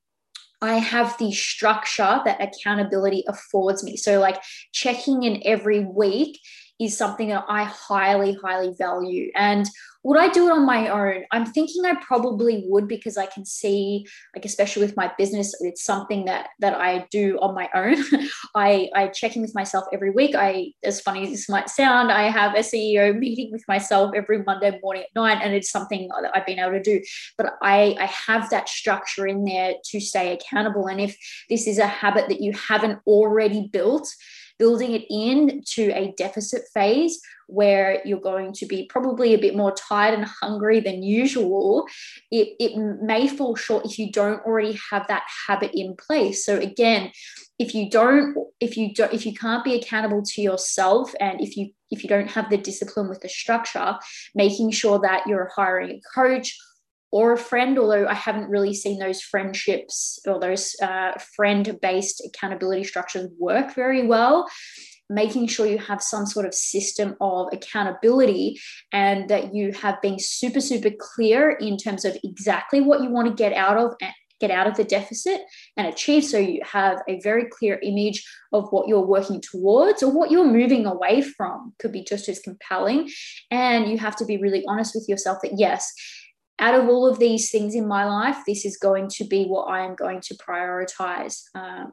I 0.63 0.75
have 0.75 1.17
the 1.17 1.34
structure 1.34 2.22
that 2.24 2.41
accountability 2.41 3.25
affords 3.27 3.84
me. 3.84 3.98
So, 3.98 4.22
like 4.22 4.41
checking 4.72 5.24
in 5.24 5.41
every 5.43 5.82
week 5.82 6.39
is 6.80 6.98
something 6.98 7.30
that 7.30 7.46
I 7.48 7.63
highly, 7.63 8.38
highly 8.44 8.74
value. 8.77 9.32
And 9.36 9.68
would 10.03 10.20
I 10.20 10.27
do 10.27 10.48
it 10.48 10.51
on 10.51 10.65
my 10.65 10.89
own? 10.89 11.24
I'm 11.32 11.46
thinking 11.46 11.86
I 11.86 11.96
probably 11.96 12.65
would 12.68 12.89
because 12.89 13.18
I 13.18 13.25
can 13.25 13.46
see, 13.46 14.06
like 14.36 14.44
especially 14.44 14.86
with 14.86 14.98
my 14.98 15.12
business, 15.18 15.56
it's 15.62 15.84
something 15.84 16.25
that 16.25 16.50
that 16.60 16.74
I 16.74 17.08
do 17.10 17.39
on 17.42 17.56
my 17.56 17.70
own. 17.74 17.96
I 18.56 18.89
I 18.94 19.08
check 19.08 19.38
in 19.38 19.42
with 19.42 19.56
myself 19.56 19.86
every 19.94 20.10
week. 20.10 20.36
I, 20.36 20.74
as 20.84 21.00
funny 21.00 21.24
as 21.24 21.30
this 21.30 21.48
might 21.48 21.70
sound, 21.70 22.12
I 22.12 22.24
have 22.24 22.53
a 22.56 22.60
CEO 22.60 23.18
meeting 23.18 23.50
with 23.51 23.63
myself 23.68 24.12
every 24.13 24.44
Monday 24.44 24.77
morning 24.84 25.03
at 25.03 25.15
nine, 25.15 25.39
and 25.42 25.53
it's 25.53 25.72
something 25.72 26.10
that 26.10 26.32
I've 26.36 26.46
been 26.46 26.60
able 26.60 26.72
to 26.72 26.84
do. 26.84 27.01
But 27.38 27.53
I 27.62 27.96
I 27.98 28.06
have 28.08 28.50
that 28.50 28.68
structure 28.68 29.25
in 29.25 29.46
there 29.46 29.75
to 29.92 30.00
stay 30.01 30.34
accountable. 30.34 30.88
And 30.88 31.00
if 31.00 31.15
this 31.50 31.65
is 31.65 31.77
a 31.77 31.88
habit 31.88 32.27
that 32.27 32.42
you 32.42 32.51
haven't 32.53 33.00
already 33.08 33.70
built, 33.72 34.10
building 34.63 34.93
it 34.93 35.05
in 35.10 35.62
to 35.65 35.89
a 35.89 36.13
deficit 36.15 36.62
phase 36.74 37.20
where 37.48 38.01
you're 38.05 38.29
going 38.32 38.53
to 38.53 38.65
be 38.65 38.86
probably 38.86 39.34
a 39.34 39.38
bit 39.38 39.58
more 39.58 39.74
tired 39.74 40.13
and 40.13 40.25
hungry 40.41 40.79
than 40.79 41.03
usual, 41.03 41.86
it, 42.32 42.55
it 42.62 42.77
may 43.01 43.27
fall 43.27 43.58
short 43.58 43.84
if 43.84 44.00
you 44.00 44.10
don't 44.10 44.41
already 44.46 44.79
have 44.89 45.05
that 45.10 45.25
habit 45.48 45.72
in 45.74 45.98
place. 45.98 46.46
So 46.46 46.55
again, 46.60 47.12
if 47.60 47.75
you 47.75 47.89
don't, 47.89 48.38
if 48.62 48.77
you 48.77 48.93
don't, 48.93 49.13
if 49.13 49.25
you 49.25 49.34
can't 49.34 49.65
be 49.65 49.75
accountable 49.75 50.22
to 50.24 50.41
yourself 50.41 51.13
and 51.20 51.41
if 51.41 51.58
you 51.58 51.72
if 51.91 52.01
you 52.01 52.08
don't 52.08 52.32
have 52.32 52.50
the 52.50 52.58
discipline 52.58 53.10
with 53.10 53.20
the 53.20 53.27
structure, 53.27 53.98
making 54.34 54.72
sure 54.72 55.00
that 55.00 55.27
you're 55.27 55.51
hiring 55.53 55.91
a 55.91 56.01
coach 56.15 56.58
or 57.13 57.32
a 57.32 57.38
friend, 57.38 57.77
although 57.77 58.08
I 58.08 58.15
haven't 58.15 58.50
really 58.50 58.74
seen 58.74 58.98
those 58.98 59.22
friendships 59.22 60.17
or 60.25 60.39
those 60.39 60.75
uh, 60.82 61.12
friend 61.36 61.77
based 61.79 62.24
accountability 62.25 62.86
structures 62.86 63.29
work 63.39 63.75
very 63.75 64.08
well. 64.08 64.50
making 65.10 65.46
sure 65.46 65.67
you 65.67 65.77
have 65.77 66.01
some 66.01 66.25
sort 66.25 66.46
of 66.46 66.53
system 66.55 67.15
of 67.22 67.48
accountability 67.51 68.60
and 68.91 69.29
that 69.29 69.53
you 69.53 69.72
have 69.74 70.01
been 70.01 70.17
super, 70.17 70.62
super 70.62 70.89
clear 70.98 71.51
in 71.51 71.77
terms 71.77 72.03
of 72.03 72.17
exactly 72.24 72.82
what 72.82 73.01
you 73.03 73.10
want 73.12 73.27
to 73.27 73.43
get 73.43 73.53
out 73.53 73.77
of 73.77 73.93
get 74.39 74.50
out 74.50 74.67
of 74.67 74.75
the 74.75 74.84
deficit 74.84 75.39
and 75.77 75.88
achieve 75.88 76.24
so 76.24 76.38
you 76.38 76.60
have 76.65 76.98
a 77.08 77.20
very 77.22 77.46
clear 77.50 77.79
image 77.84 78.25
of 78.51 78.67
what 78.72 78.88
you're 78.88 79.05
working 79.05 79.39
towards 79.39 80.03
or 80.03 80.12
what 80.12 80.32
you're 80.32 80.58
moving 80.60 80.86
away 80.86 81.22
from 81.22 81.74
could 81.79 81.93
be 81.93 82.03
just 82.03 82.27
as 82.27 82.39
compelling 82.39 83.10
and 83.51 83.89
you 83.89 83.98
have 83.98 84.15
to 84.15 84.25
be 84.25 84.38
really 84.38 84.63
honest 84.67 84.96
with 84.96 85.08
yourself 85.08 85.38
that 85.43 85.53
yes 85.58 85.93
out 86.63 86.75
of 86.79 86.88
all 86.88 87.05
of 87.08 87.20
these 87.20 87.51
things 87.51 87.75
in 87.75 87.88
my 87.88 88.05
life 88.05 88.38
this 88.48 88.63
is 88.65 88.77
going 88.77 89.08
to 89.08 89.24
be 89.24 89.46
what 89.46 89.65
i 89.65 89.86
am 89.86 89.96
going 89.96 90.22
to 90.22 90.36
prioritize 90.36 91.43
um, 91.55 91.91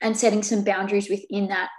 and 0.00 0.16
setting 0.16 0.42
some 0.42 0.64
boundaries 0.64 1.10
within 1.10 1.48
that 1.48 1.70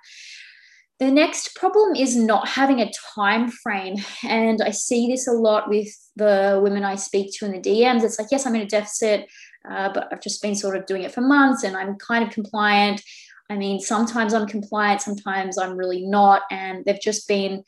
the 1.00 1.10
next 1.10 1.56
problem 1.56 1.96
is 1.96 2.16
not 2.16 2.48
having 2.48 2.82
a 2.82 2.92
time 3.16 3.50
frame. 3.50 3.96
And 4.28 4.62
I 4.62 4.72
see 4.72 5.08
this 5.08 5.28
a 5.28 5.32
lot 5.32 5.70
with 5.70 5.88
the 6.18 6.60
women 6.62 6.84
I 6.84 6.96
speak 6.96 7.32
to 7.36 7.46
in 7.46 7.54
the 7.54 7.62
DMs. 7.62 8.04
It's 8.04 8.20
like, 8.20 8.28
yes, 8.32 8.46
I'm 8.46 8.56
in 8.56 8.62
a 8.62 8.68
deficit, 8.68 9.30
uh, 9.70 9.94
but 9.94 10.10
I've 10.12 10.22
just 10.22 10.42
been 10.42 10.56
sort 10.56 10.76
of 10.76 10.86
doing 10.86 11.04
it 11.04 11.14
for 11.14 11.22
months 11.22 11.64
and 11.64 11.78
I'm 11.78 11.96
kind 11.96 12.26
of 12.26 12.34
compliant. 12.34 13.02
I 13.50 13.56
mean, 13.56 13.80
sometimes 13.80 14.34
I'm 14.34 14.46
compliant, 14.46 15.02
sometimes 15.02 15.58
I'm 15.58 15.78
really 15.78 16.06
not. 16.06 16.42
And 16.52 16.84
they've 16.84 17.02
just 17.02 17.30
been 17.30 17.64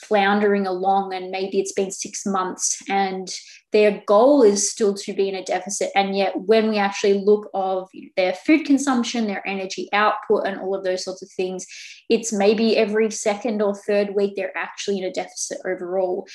floundering 0.00 0.66
along 0.66 1.14
and 1.14 1.30
maybe 1.30 1.58
it's 1.58 1.72
been 1.72 1.90
six 1.90 2.26
months 2.26 2.82
and 2.88 3.34
their 3.72 4.02
goal 4.06 4.42
is 4.42 4.70
still 4.70 4.94
to 4.94 5.12
be 5.12 5.28
in 5.28 5.34
a 5.34 5.44
deficit. 5.44 5.90
And 5.96 6.16
yet 6.16 6.32
when 6.36 6.68
we 6.68 6.78
actually 6.78 7.14
look 7.14 7.50
of 7.54 7.88
their 8.16 8.32
food 8.32 8.64
consumption 8.64 9.26
their 9.26 9.46
energy 9.46 9.88
output 9.92 10.46
and 10.46 10.60
all 10.60 10.74
of 10.74 10.84
those 10.84 11.04
sorts 11.04 11.22
of 11.22 11.30
things 11.30 11.66
it's 12.08 12.32
maybe 12.32 12.76
every 12.76 13.10
second 13.10 13.62
or 13.62 13.74
third 13.74 14.14
week 14.14 14.34
they're 14.36 14.56
actually 14.56 14.98
in 14.98 15.04
a 15.04 15.12
deficit 15.12 15.58
overall. 15.64 16.26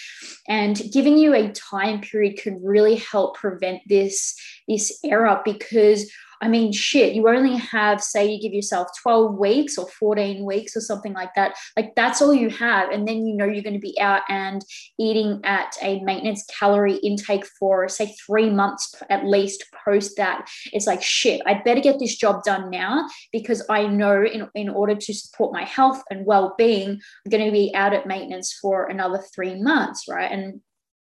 And 0.48 0.82
giving 0.92 1.18
you 1.18 1.34
a 1.34 1.52
time 1.52 2.02
period 2.02 2.38
can 2.38 2.64
really 2.64 2.96
help 2.96 3.38
prevent 3.38 3.82
this 3.88 4.36
this 4.68 5.00
error 5.04 5.42
because 5.46 6.12
I 6.42 6.48
mean, 6.48 6.72
shit, 6.72 7.14
you 7.14 7.28
only 7.28 7.58
have, 7.58 8.02
say, 8.02 8.32
you 8.32 8.42
give 8.42 8.54
yourself 8.54 8.88
12 9.02 9.38
weeks 9.38 9.78
or 9.78 9.88
14 9.88 10.46
weeks 10.46 10.76
or 10.76 10.82
something 10.82 11.14
like 11.14 11.34
that. 11.36 11.56
Like, 11.76 11.94
that's 11.96 12.22
all 12.22 12.34
you 12.34 12.50
have. 12.50 12.92
And 12.92 13.08
then 13.08 13.26
you 13.26 13.36
know 13.36 13.46
you're 13.46 13.64
going 13.64 13.74
to 13.74 13.80
be 13.80 14.00
out 14.00 14.22
and 14.30 14.64
eating 14.98 15.42
at 15.44 15.76
a 15.82 16.00
maintenance 16.02 16.46
calorie 16.46 16.96
intake 16.98 17.46
for, 17.60 17.90
say, 17.90 18.16
three 18.26 18.50
months 18.50 18.96
at 19.10 19.26
least 19.26 19.66
post 19.84 20.16
that. 20.18 20.50
It's 20.72 20.88
like, 20.88 21.02
shit, 21.02 21.42
I'd 21.46 21.64
better 21.64 21.82
get 21.82 22.00
this 22.00 22.16
job 22.16 22.44
done 22.44 22.70
now 22.70 23.08
because 23.34 23.64
I 23.70 23.88
know 23.88 24.24
in, 24.26 24.48
in 24.56 24.70
order 24.70 24.96
to 24.96 25.14
support 25.14 25.54
my 25.54 25.64
health 25.64 26.02
and 26.10 26.26
well 26.26 26.56
being, 26.58 26.92
I'm 26.92 27.30
going 27.30 27.46
to 27.46 27.52
be 27.52 27.74
out 27.76 27.94
at 27.94 28.08
maintenance 28.08 28.58
for 28.62 28.88
another 28.88 29.22
three 29.36 29.62
months, 29.62 30.06
right? 30.08 30.32
And 30.32 30.62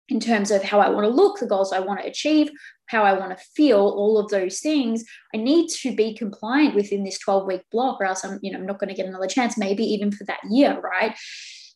in 0.09 0.21
terms 0.21 0.51
of 0.51 0.63
how 0.63 0.81
I 0.81 0.89
want 0.91 1.05
to 1.05 1.11
look, 1.11 1.39
the 1.39 1.47
goals 1.47 1.73
I 1.73 1.81
want 1.81 2.01
to 2.01 2.07
achieve, 2.07 2.51
how 2.87 3.05
I 3.05 3.13
want 3.15 3.37
to 3.37 3.45
feel, 3.57 3.79
all 3.79 4.19
of 4.19 4.29
those 4.29 4.61
things, 4.61 5.05
I 5.35 5.39
need 5.39 5.69
to 5.81 5.95
be 5.95 6.15
compliant 6.15 6.75
within 6.75 7.05
this 7.05 7.19
12 7.19 7.47
week 7.47 7.63
block, 7.71 8.01
or 8.01 8.05
else 8.05 8.25
I'm, 8.25 8.39
you 8.43 8.53
know, 8.53 8.59
I'm 8.59 8.67
not 8.67 8.79
going 8.79 8.91
to 8.91 8.95
get 8.95 9.07
another 9.07 9.29
chance, 9.29 9.57
maybe 9.57 9.85
even 9.85 10.13
for 10.13 10.25
that 10.25 10.41
year, 10.51 10.79
right? 10.81 11.15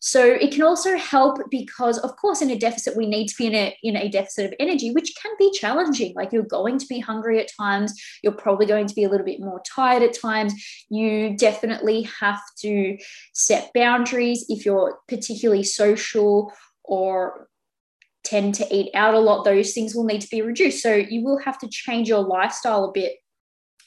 So 0.01 0.25
it 0.25 0.53
can 0.53 0.63
also 0.63 0.97
help 0.97 1.39
because, 1.51 1.99
of 1.99 2.15
course, 2.17 2.43
in 2.43 2.51
a 2.51 2.59
deficit, 2.59 2.97
we 2.97 3.07
need 3.07 3.29
to 3.29 3.35
be 3.37 3.47
in 3.47 3.55
a, 3.55 3.77
in 3.83 3.97
a 3.97 4.09
deficit 4.09 4.47
of 4.47 4.55
energy, 4.61 4.93
which 4.93 5.13
can 5.21 5.33
be 5.39 5.51
challenging. 5.53 6.13
Like 6.15 6.33
you're 6.33 6.45
going 6.45 6.79
to 6.79 6.87
be 6.87 7.01
hungry 7.01 7.41
at 7.41 7.51
times, 7.59 7.93
you're 8.23 8.33
probably 8.33 8.67
going 8.67 8.87
to 8.87 8.95
be 8.95 9.05
a 9.05 9.09
little 9.09 9.27
bit 9.27 9.41
more 9.41 9.61
tired 9.67 10.03
at 10.03 10.19
times. 10.19 10.55
You 10.91 11.37
definitely 11.37 12.09
have 12.21 12.41
to 12.61 12.97
set 13.33 13.73
boundaries 13.75 14.45
if 14.49 14.65
you're 14.65 14.99
particularly 15.09 15.65
social 15.65 16.53
or 16.85 17.49
tend 18.27 18.55
to 18.57 18.75
eat 18.75 18.91
out 18.95 19.15
a 19.15 19.19
lot, 19.19 19.45
those 19.45 19.73
things 19.73 19.95
will 19.95 20.05
need 20.05 20.21
to 20.21 20.29
be 20.29 20.43
reduced. 20.43 20.83
So 20.83 20.95
you 20.95 21.25
will 21.25 21.39
have 21.39 21.59
to 21.61 21.69
change 21.69 22.09
your 22.09 22.23
lifestyle 22.23 22.85
a 22.85 22.93
bit. 22.93 23.13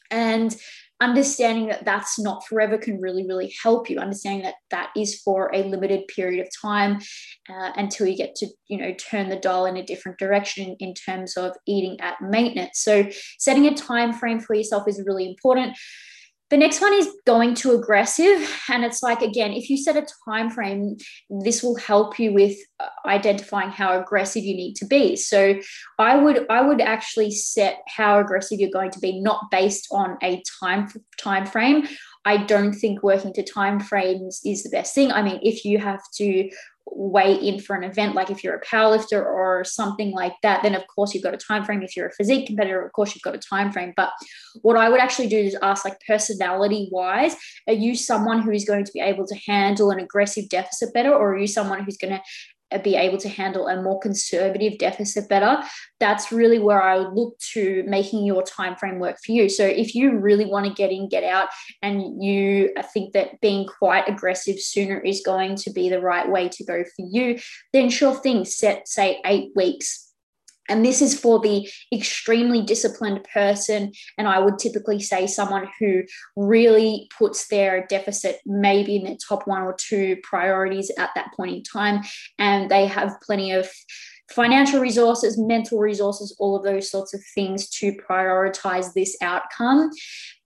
And 0.10 0.56
understanding 1.02 1.68
that 1.68 1.86
that's 1.86 2.20
not 2.20 2.46
forever 2.46 2.78
can 2.78 3.00
really, 3.00 3.26
really 3.26 3.54
help 3.62 3.90
you. 3.90 4.00
Understanding 4.00 4.44
that 4.44 4.56
that 4.72 4.90
is 4.98 5.22
for 5.22 5.50
a 5.54 5.64
limited 5.64 6.08
period 6.08 6.46
of 6.46 6.52
time 6.62 7.00
uh, 7.50 7.72
until 7.78 8.08
you 8.08 8.18
get 8.18 8.36
to, 8.36 8.48
you 8.68 8.78
know, 8.78 8.94
turn 8.94 9.30
the 9.30 9.38
dial 9.38 9.66
in 9.66 9.78
a 9.78 9.86
different 9.86 10.18
direction 10.18 10.76
in 10.80 10.94
terms 10.94 11.38
of 11.38 11.56
eating 11.68 12.00
at 12.02 12.22
maintenance. 12.22 12.80
So 12.82 13.10
setting 13.38 13.68
a 13.68 13.76
time 13.76 14.14
frame 14.14 14.40
for 14.40 14.56
yourself 14.56 14.88
is 14.88 15.02
really 15.06 15.28
important 15.28 15.78
the 16.50 16.58
next 16.58 16.82
one 16.82 16.94
is 16.94 17.08
going 17.26 17.54
too 17.54 17.72
aggressive. 17.72 18.60
And 18.70 18.84
it's 18.84 19.04
like 19.04 19.22
again 19.22 19.54
if 19.54 19.70
you 19.70 19.78
set 19.78 19.96
a 19.96 20.06
time 20.28 20.50
frame 20.50 20.98
this 21.30 21.62
will 21.62 21.76
help 21.76 22.20
you 22.20 22.34
with 22.34 22.58
uh, 22.80 22.88
identifying 23.06 23.70
how 23.70 24.00
aggressive 24.00 24.44
you 24.44 24.56
need 24.56 24.76
to 24.76 24.86
be. 24.86 25.16
So 25.16 25.60
i 25.98 26.16
would 26.16 26.46
i 26.50 26.62
would 26.62 26.82
actually 26.82 27.32
set 27.32 27.80
how 27.88 28.20
aggressive 28.20 28.60
you're 28.60 28.70
going 28.72 28.92
to 28.92 29.00
be 29.00 29.22
not 29.22 29.52
based 29.52 29.88
on 29.92 30.18
a 30.24 30.42
time 30.60 30.88
time 31.18 31.46
frame 31.46 31.88
i 32.26 32.38
don't 32.38 32.74
think 32.74 33.04
working 33.04 33.34
to 33.34 33.44
time 33.44 33.80
frames 33.80 34.42
is 34.46 34.64
the 34.64 34.70
best 34.70 34.96
thing. 34.96 35.12
I 35.12 35.22
mean 35.22 35.40
if 35.44 35.66
you 35.66 35.78
have 35.80 36.02
to 36.16 36.50
weigh 36.92 37.34
in 37.34 37.60
for 37.60 37.76
an 37.76 37.84
event 37.84 38.16
like 38.16 38.30
if 38.30 38.44
you're 38.44 38.56
a 38.56 38.66
powerlifter 38.66 39.24
or 39.24 39.64
something 39.64 40.12
like 40.12 40.34
that 40.44 40.62
then 40.64 40.76
of 40.76 40.86
course 40.88 41.14
you've 41.14 41.24
got 41.24 41.34
a 41.34 41.38
time 41.38 41.64
frame 41.64 41.82
if 41.82 41.96
you're 41.96 42.08
a 42.08 42.14
physique 42.14 42.48
competitor 42.48 42.86
of 42.86 42.92
course 42.94 43.16
you've 43.16 43.22
got 43.22 43.36
a 43.36 43.40
time 43.40 43.72
frame 43.72 43.94
but 43.96 44.12
what 44.62 44.76
i 44.76 44.90
would 44.90 45.00
actually 45.00 45.28
do 45.28 45.38
is 45.38 45.58
ask 45.62 45.86
like 45.86 46.00
personality 46.06 46.90
wise 46.92 47.36
are 47.68 47.74
you 47.74 47.96
someone 47.96 48.42
who 48.42 48.52
is 48.52 48.66
going 48.66 48.84
to 48.84 48.92
be 48.92 49.00
able 49.00 49.26
to 49.26 49.36
handle 49.48 49.92
an 49.92 50.00
aggressive 50.00 50.48
deficit 50.50 50.94
better 50.94 51.14
or 51.14 51.34
are 51.34 51.38
you 51.38 51.48
someone 51.48 51.84
who's 51.84 51.98
going 51.98 52.14
to 52.14 52.22
Uh, 52.72 52.78
be 52.78 52.96
able 52.96 53.18
to 53.18 53.30
handle 53.30 53.68
a 53.68 53.82
more 53.82 54.00
conservative 54.00 54.78
deficit 54.78 55.28
better 55.28 55.62
that's 56.00 56.32
really 56.32 56.60
where 56.60 56.82
i 56.82 56.98
would 56.98 57.14
look 57.14 57.38
to 57.40 57.84
making 57.88 58.26
your 58.26 58.44
time 58.44 58.76
frame 58.76 59.00
work 59.00 59.18
for 59.26 59.32
you. 59.32 59.50
So 59.50 59.66
if 59.66 59.96
you 59.96 60.18
really 60.18 60.46
want 60.46 60.66
to 60.66 60.74
get 60.74 60.92
in 60.92 61.10
get 61.10 61.24
out 61.24 61.50
and 61.82 62.24
you 62.24 62.72
uh, 62.78 62.84
think 62.84 63.14
that 63.14 63.40
being 63.42 63.66
quite 63.66 64.08
aggressive 64.08 64.60
sooner 64.60 65.00
is 65.00 65.22
going 65.26 65.56
to 65.58 65.72
be 65.72 65.90
the 65.90 66.02
right 66.02 66.30
way 66.30 66.50
to 66.50 66.64
go 66.64 66.84
for 66.84 67.06
you 67.10 67.40
then 67.74 67.90
sure 67.90 68.16
thing 68.16 68.46
set 68.46 68.88
say 68.88 69.20
eight 69.26 69.52
weeks 69.56 70.09
and 70.70 70.86
this 70.86 71.02
is 71.02 71.20
for 71.20 71.40
the 71.40 71.70
extremely 71.94 72.62
disciplined 72.62 73.26
person. 73.34 73.92
And 74.18 74.28
I 74.28 74.40
would 74.40 74.60
typically 74.60 75.00
say 75.00 75.28
someone 75.28 75.68
who 75.80 76.04
really 76.36 77.10
puts 77.18 77.48
their 77.48 77.86
deficit 77.88 78.40
maybe 78.46 78.96
in 78.96 79.04
their 79.04 79.18
top 79.28 79.48
one 79.48 79.64
or 79.64 79.74
two 79.74 80.18
priorities 80.24 80.92
at 80.98 81.10
that 81.16 81.34
point 81.36 81.56
in 81.56 81.64
time. 81.64 82.04
And 82.38 82.70
they 82.70 82.86
have 82.86 83.20
plenty 83.22 83.52
of 83.52 83.70
financial 84.30 84.80
resources, 84.80 85.38
mental 85.38 85.80
resources, 85.80 86.36
all 86.40 86.56
of 86.56 86.64
those 86.64 86.90
sorts 86.90 87.14
of 87.14 87.22
things 87.34 87.68
to 87.70 87.94
prioritize 87.94 88.94
this 88.94 89.18
outcome. 89.22 89.90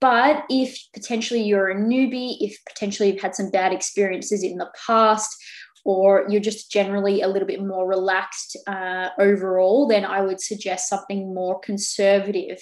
But 0.00 0.44
if 0.48 0.78
potentially 0.92 1.42
you're 1.42 1.70
a 1.70 1.76
newbie, 1.76 2.36
if 2.40 2.56
potentially 2.66 3.10
you've 3.10 3.20
had 3.20 3.34
some 3.34 3.50
bad 3.50 3.72
experiences 3.72 4.42
in 4.42 4.56
the 4.56 4.70
past, 4.86 5.36
or 5.84 6.26
you're 6.28 6.40
just 6.40 6.70
generally 6.70 7.20
a 7.20 7.28
little 7.28 7.46
bit 7.46 7.64
more 7.64 7.86
relaxed 7.86 8.56
uh, 8.66 9.10
overall, 9.18 9.86
then 9.86 10.04
I 10.04 10.22
would 10.22 10.40
suggest 10.40 10.88
something 10.88 11.34
more 11.34 11.60
conservative. 11.60 12.58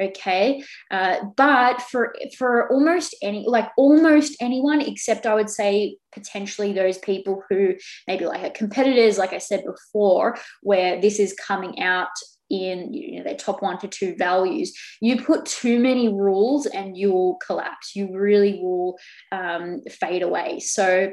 Okay, 0.00 0.62
uh, 0.90 1.16
but 1.36 1.82
for 1.82 2.14
for 2.38 2.70
almost 2.72 3.14
any 3.22 3.44
like 3.46 3.68
almost 3.76 4.36
anyone 4.40 4.80
except 4.80 5.26
I 5.26 5.34
would 5.34 5.50
say 5.50 5.96
potentially 6.12 6.72
those 6.72 6.98
people 6.98 7.42
who 7.48 7.74
maybe 8.06 8.26
like 8.26 8.42
are 8.42 8.50
competitors, 8.50 9.18
like 9.18 9.32
I 9.32 9.38
said 9.38 9.64
before, 9.64 10.38
where 10.62 11.00
this 11.00 11.18
is 11.18 11.34
coming 11.34 11.80
out 11.80 12.08
in 12.50 12.92
you 12.92 13.18
know, 13.18 13.24
their 13.24 13.36
top 13.36 13.62
one 13.62 13.78
to 13.78 13.88
two 13.88 14.14
values. 14.16 14.72
You 15.00 15.22
put 15.22 15.46
too 15.46 15.78
many 15.78 16.08
rules 16.08 16.66
and 16.66 16.96
you'll 16.96 17.38
collapse. 17.46 17.94
You 17.94 18.10
really 18.12 18.58
will 18.60 18.98
um, 19.30 19.82
fade 19.88 20.22
away. 20.22 20.58
So 20.58 21.12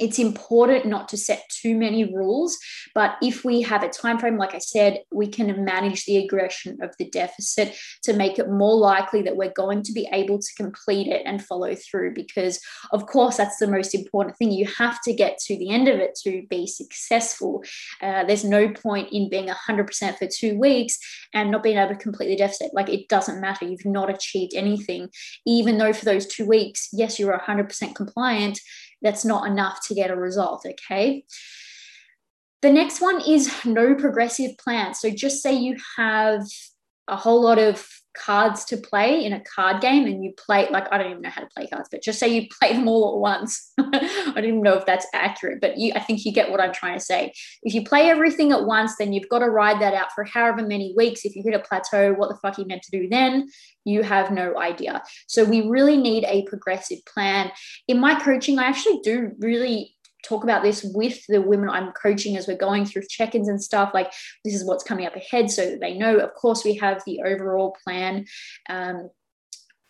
it's 0.00 0.18
important 0.18 0.86
not 0.86 1.08
to 1.08 1.16
set 1.16 1.44
too 1.48 1.76
many 1.76 2.04
rules 2.04 2.58
but 2.94 3.16
if 3.22 3.44
we 3.44 3.60
have 3.60 3.82
a 3.82 3.88
time 3.88 4.18
frame 4.18 4.38
like 4.38 4.54
i 4.54 4.58
said 4.58 5.00
we 5.12 5.26
can 5.26 5.64
manage 5.64 6.04
the 6.04 6.16
aggression 6.16 6.78
of 6.82 6.94
the 6.98 7.08
deficit 7.10 7.76
to 8.02 8.12
make 8.12 8.38
it 8.38 8.48
more 8.48 8.76
likely 8.76 9.22
that 9.22 9.36
we're 9.36 9.52
going 9.56 9.82
to 9.82 9.92
be 9.92 10.08
able 10.12 10.38
to 10.38 10.54
complete 10.56 11.06
it 11.06 11.22
and 11.26 11.44
follow 11.44 11.74
through 11.74 12.14
because 12.14 12.60
of 12.92 13.06
course 13.06 13.36
that's 13.36 13.58
the 13.58 13.66
most 13.66 13.94
important 13.94 14.36
thing. 14.36 14.50
You 14.50 14.66
have 14.78 15.00
to 15.02 15.12
get 15.12 15.38
to 15.46 15.56
the 15.56 15.70
end 15.70 15.88
of 15.88 15.98
it 15.98 16.18
to 16.22 16.46
be 16.48 16.66
successful. 16.66 17.62
Uh, 18.02 18.24
there's 18.24 18.44
no 18.44 18.68
point 18.70 19.08
in 19.12 19.28
being 19.28 19.48
100% 19.48 20.18
for 20.18 20.26
two 20.26 20.58
weeks 20.58 20.98
and 21.34 21.50
not 21.50 21.62
being 21.62 21.78
able 21.78 21.94
to 21.94 22.00
complete 22.00 22.28
the 22.28 22.36
deficit. 22.36 22.72
Like 22.72 22.88
it 22.88 23.08
doesn't 23.08 23.40
matter. 23.40 23.66
You've 23.66 23.84
not 23.84 24.10
achieved 24.10 24.52
anything. 24.54 25.08
Even 25.46 25.78
though 25.78 25.92
for 25.92 26.04
those 26.04 26.26
two 26.26 26.46
weeks 26.46 26.88
yes 26.92 27.18
you're 27.18 27.38
100% 27.38 27.94
compliant 27.94 28.60
that's 29.02 29.24
not 29.24 29.46
enough 29.46 29.86
to 29.88 29.94
get 29.94 30.10
a 30.10 30.16
result. 30.16 30.66
Okay. 30.66 31.24
The 32.62 32.72
next 32.72 33.00
one 33.00 33.22
is 33.26 33.50
no 33.64 33.94
progressive 33.94 34.58
plan. 34.58 34.94
So 34.94 35.10
just 35.10 35.42
say 35.42 35.54
you 35.54 35.76
have 35.96 36.42
a 37.08 37.16
whole 37.16 37.42
lot 37.42 37.58
of 37.58 37.86
cards 38.14 38.64
to 38.66 38.76
play 38.76 39.24
in 39.24 39.32
a 39.32 39.40
card 39.40 39.80
game 39.80 40.06
and 40.06 40.24
you 40.24 40.32
play 40.36 40.68
like 40.70 40.86
I 40.92 40.98
don't 40.98 41.10
even 41.10 41.22
know 41.22 41.30
how 41.30 41.42
to 41.42 41.48
play 41.54 41.66
cards, 41.66 41.88
but 41.90 42.02
just 42.02 42.18
say 42.18 42.28
you 42.28 42.48
play 42.60 42.72
them 42.72 42.88
all 42.88 43.14
at 43.14 43.20
once. 43.20 43.72
I 43.78 44.32
don't 44.34 44.44
even 44.44 44.62
know 44.62 44.74
if 44.74 44.86
that's 44.86 45.06
accurate, 45.14 45.60
but 45.60 45.78
you 45.78 45.92
I 45.94 46.00
think 46.00 46.24
you 46.24 46.32
get 46.32 46.50
what 46.50 46.60
I'm 46.60 46.72
trying 46.72 46.98
to 46.98 47.04
say. 47.04 47.32
If 47.62 47.74
you 47.74 47.84
play 47.84 48.10
everything 48.10 48.52
at 48.52 48.64
once, 48.64 48.96
then 48.96 49.12
you've 49.12 49.28
got 49.28 49.40
to 49.40 49.50
ride 49.50 49.80
that 49.80 49.94
out 49.94 50.12
for 50.14 50.24
however 50.24 50.62
many 50.62 50.94
weeks. 50.96 51.24
If 51.24 51.36
you 51.36 51.42
hit 51.44 51.54
a 51.54 51.60
plateau, 51.60 52.14
what 52.14 52.28
the 52.28 52.36
fuck 52.36 52.58
are 52.58 52.62
you 52.62 52.66
meant 52.66 52.82
to 52.82 52.90
do 52.90 53.08
then? 53.08 53.48
You 53.84 54.02
have 54.02 54.30
no 54.30 54.58
idea. 54.58 55.02
So 55.26 55.44
we 55.44 55.68
really 55.68 55.96
need 55.96 56.24
a 56.24 56.44
progressive 56.44 56.98
plan. 57.06 57.50
In 57.88 58.00
my 58.00 58.18
coaching, 58.18 58.58
I 58.58 58.64
actually 58.64 59.00
do 59.02 59.32
really 59.38 59.96
talk 60.24 60.44
about 60.44 60.62
this 60.62 60.84
with 60.94 61.24
the 61.28 61.40
women 61.40 61.68
I'm 61.68 61.92
coaching 61.92 62.36
as 62.36 62.46
we're 62.46 62.56
going 62.56 62.84
through 62.84 63.02
check 63.08 63.34
ins 63.34 63.48
and 63.48 63.62
stuff. 63.62 63.90
Like, 63.94 64.12
this 64.44 64.54
is 64.54 64.64
what's 64.64 64.84
coming 64.84 65.06
up 65.06 65.16
ahead 65.16 65.50
so 65.50 65.70
that 65.70 65.80
they 65.80 65.96
know. 65.96 66.18
Of 66.18 66.34
course, 66.34 66.64
we 66.64 66.76
have 66.76 67.02
the 67.06 67.22
overall 67.24 67.76
plan. 67.84 68.26
Um, 68.68 69.10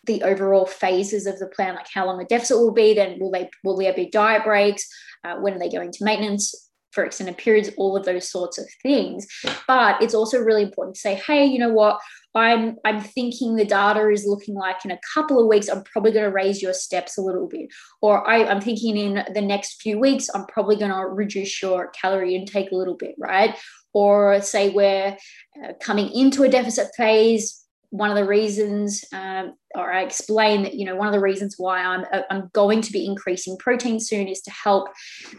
the 0.05 0.23
overall 0.23 0.65
phases 0.65 1.27
of 1.27 1.37
the 1.37 1.47
plan, 1.47 1.75
like 1.75 1.87
how 1.93 2.07
long 2.07 2.17
the 2.17 2.25
deficit 2.25 2.57
will 2.57 2.73
be, 2.73 2.95
then 2.95 3.19
will 3.19 3.31
they 3.31 3.49
will 3.63 3.77
there 3.77 3.93
be 3.93 4.09
diet 4.09 4.43
breaks? 4.43 4.87
Uh, 5.23 5.35
when 5.35 5.53
are 5.53 5.59
they 5.59 5.69
going 5.69 5.91
to 5.91 6.03
maintenance? 6.03 6.70
For 6.91 7.03
extended 7.03 7.37
periods, 7.37 7.69
all 7.77 7.97
of 7.97 8.05
those 8.05 8.29
sorts 8.29 8.57
of 8.57 8.65
things. 8.81 9.27
But 9.67 10.01
it's 10.01 10.13
also 10.13 10.39
really 10.39 10.63
important 10.63 10.95
to 10.95 11.01
say, 11.01 11.15
hey, 11.15 11.45
you 11.45 11.59
know 11.59 11.73
what? 11.73 11.99
I'm 12.33 12.77
I'm 12.85 13.01
thinking 13.01 13.55
the 13.55 13.65
data 13.65 14.07
is 14.09 14.25
looking 14.25 14.55
like 14.55 14.85
in 14.85 14.91
a 14.91 14.99
couple 15.13 15.39
of 15.39 15.47
weeks, 15.47 15.67
I'm 15.67 15.83
probably 15.83 16.11
going 16.11 16.25
to 16.25 16.31
raise 16.31 16.61
your 16.61 16.73
steps 16.73 17.17
a 17.17 17.21
little 17.21 17.47
bit. 17.47 17.69
Or 18.01 18.27
I, 18.27 18.45
I'm 18.45 18.61
thinking 18.61 18.95
in 18.97 19.25
the 19.33 19.41
next 19.41 19.81
few 19.81 19.99
weeks, 19.99 20.29
I'm 20.33 20.45
probably 20.45 20.77
going 20.77 20.91
to 20.91 21.07
reduce 21.07 21.61
your 21.61 21.89
calorie 21.89 22.35
intake 22.35 22.71
a 22.71 22.75
little 22.75 22.95
bit, 22.95 23.15
right? 23.17 23.57
Or 23.93 24.41
say 24.41 24.69
we're 24.69 25.17
uh, 25.61 25.73
coming 25.81 26.09
into 26.13 26.43
a 26.43 26.49
deficit 26.49 26.87
phase, 26.95 27.65
one 27.89 28.09
of 28.09 28.15
the 28.15 28.25
reasons, 28.25 29.03
um, 29.11 29.55
or 29.75 29.91
I 29.91 30.01
explain 30.01 30.63
that, 30.63 30.75
you 30.75 30.85
know, 30.85 30.95
one 30.95 31.07
of 31.07 31.13
the 31.13 31.19
reasons 31.19 31.55
why 31.57 31.83
I'm, 31.83 32.05
uh, 32.11 32.21
I'm 32.29 32.49
going 32.53 32.81
to 32.81 32.91
be 32.91 33.05
increasing 33.05 33.57
protein 33.57 33.99
soon 33.99 34.27
is 34.27 34.41
to 34.41 34.51
help 34.51 34.89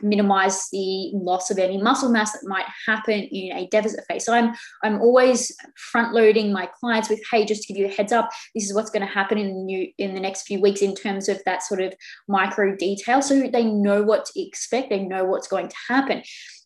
minimize 0.03 0.69
the 0.71 1.11
loss 1.15 1.51
of 1.51 1.59
any 1.59 1.81
muscle 1.81 2.11
mass 2.11 2.33
that 2.33 2.47
might 2.47 2.67
happen 2.87 3.21
in 3.21 3.57
a 3.57 3.67
deficit 3.69 4.05
phase. 4.09 4.25
So 4.25 4.35
I'm, 4.35 4.55
I'm 4.83 5.01
always 5.01 5.55
front 5.77 6.15
loading 6.15 6.53
my 6.53 6.69
clients 6.81 7.09
with, 7.09 7.21
hey, 7.31 7.45
just 7.45 7.63
to 7.63 7.73
give 7.73 7.81
you 7.81 7.87
a 7.87 7.95
heads 7.95 8.13
up, 8.13 8.31
this 8.55 8.65
is 8.65 8.75
what's 8.75 8.91
going 8.91 9.07
to 9.07 9.13
happen 9.13 9.39
in 9.39 9.49
the 9.49 9.63
new, 9.63 9.89
in 9.99 10.15
the 10.15 10.21
next 10.21 10.43
few 10.43 10.61
weeks 10.61 10.83
in 10.83 10.95
terms 10.95 11.29
of 11.29 11.41
that 11.45 11.63
sort 11.63 11.81
of 11.81 11.95
micro 12.29 12.77
detail. 12.77 13.23
So 13.23 13.49
they 13.49 13.65
know 13.65 14.03
what 14.03 14.27
to 14.27 14.41
expect. 14.41 14.91
They 14.91 15.05
know 15.05 15.25
what's 15.25 15.49
going 15.49 15.69
to 15.69 15.77
happen 15.89 16.23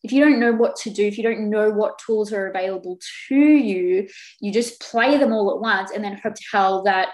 if 0.07 0.13
you 0.13 0.25
don't 0.25 0.39
know 0.39 0.53
what 0.53 0.77
to 0.77 0.91
do, 0.91 1.05
if 1.05 1.19
you 1.19 1.25
don't 1.25 1.51
know 1.51 1.69
what 1.71 1.99
tools 1.99 2.33
are 2.33 2.47
available 2.47 2.97
to 3.29 3.37
you, 3.37 4.09
you 4.41 4.53
just 4.53 4.81
play 4.81 5.19
them 5.19 5.33
all 5.33 5.51
at 5.53 5.61
once 5.61 5.91
and 5.91 6.05
then 6.05 6.21
hope 6.23 6.35
to 6.35 6.45
hell 6.53 6.85
that 6.85 7.09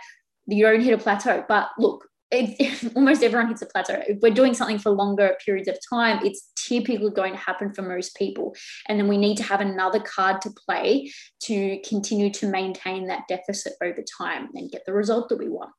you 0.46 0.64
don't 0.64 0.80
hit 0.80 0.94
a 0.94 0.99
plateau. 0.99 1.44
But 1.49 1.68
look, 1.78 2.06
it, 2.30 2.92
almost 2.96 3.22
everyone 3.22 3.49
hits 3.49 3.62
a 3.62 3.66
plateau. 3.66 4.02
If 4.06 4.18
we're 4.20 4.34
doing 4.34 4.54
something 4.54 4.78
for 4.78 4.90
longer 4.90 5.37
periods 5.44 5.68
of 5.68 5.78
time, 5.88 6.25
it's 6.25 6.50
typically 6.56 7.11
going 7.11 7.32
to 7.32 7.38
happen 7.38 7.72
for 7.72 7.82
most 7.82 8.16
people. 8.16 8.54
And 8.88 8.99
then 8.99 9.08
we 9.08 9.18
need 9.18 9.37
to 9.37 9.42
have 9.44 9.61
another 9.61 10.00
card 10.00 10.40
to 10.42 10.50
play 10.50 11.12
to 11.44 11.78
continue 11.87 12.30
to 12.30 12.49
maintain 12.49 13.06
that 13.06 13.25
deficit 13.28 13.75
over 13.82 14.02
time 14.18 14.49
and 14.54 14.70
get 14.70 14.84
the 14.87 14.92
result 14.92 15.28
that 15.28 15.38
we 15.38 15.49
want. 15.49 15.70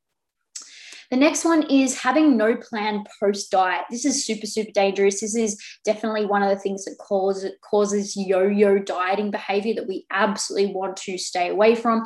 The 1.12 1.18
next 1.18 1.46
one 1.46 1.70
is 1.70 2.00
having 2.00 2.38
no 2.38 2.56
plan 2.56 3.04
post 3.20 3.52
diet. 3.52 3.82
This 3.92 4.04
is 4.04 4.26
super, 4.26 4.48
super 4.48 4.72
dangerous. 4.72 5.22
This 5.22 5.36
is 5.36 5.62
definitely 5.86 6.26
one 6.26 6.42
of 6.42 6.50
the 6.50 6.58
things 6.58 6.86
that 6.86 6.98
causes, 6.98 7.52
causes 7.62 8.16
yo 8.16 8.48
yo 8.48 8.80
dieting 8.80 9.30
behavior 9.30 9.76
that 9.76 9.88
we 9.88 10.08
absolutely 10.10 10.74
want 10.74 10.98
to 10.98 11.20
stay 11.20 11.50
away 11.50 11.76
from 11.76 12.04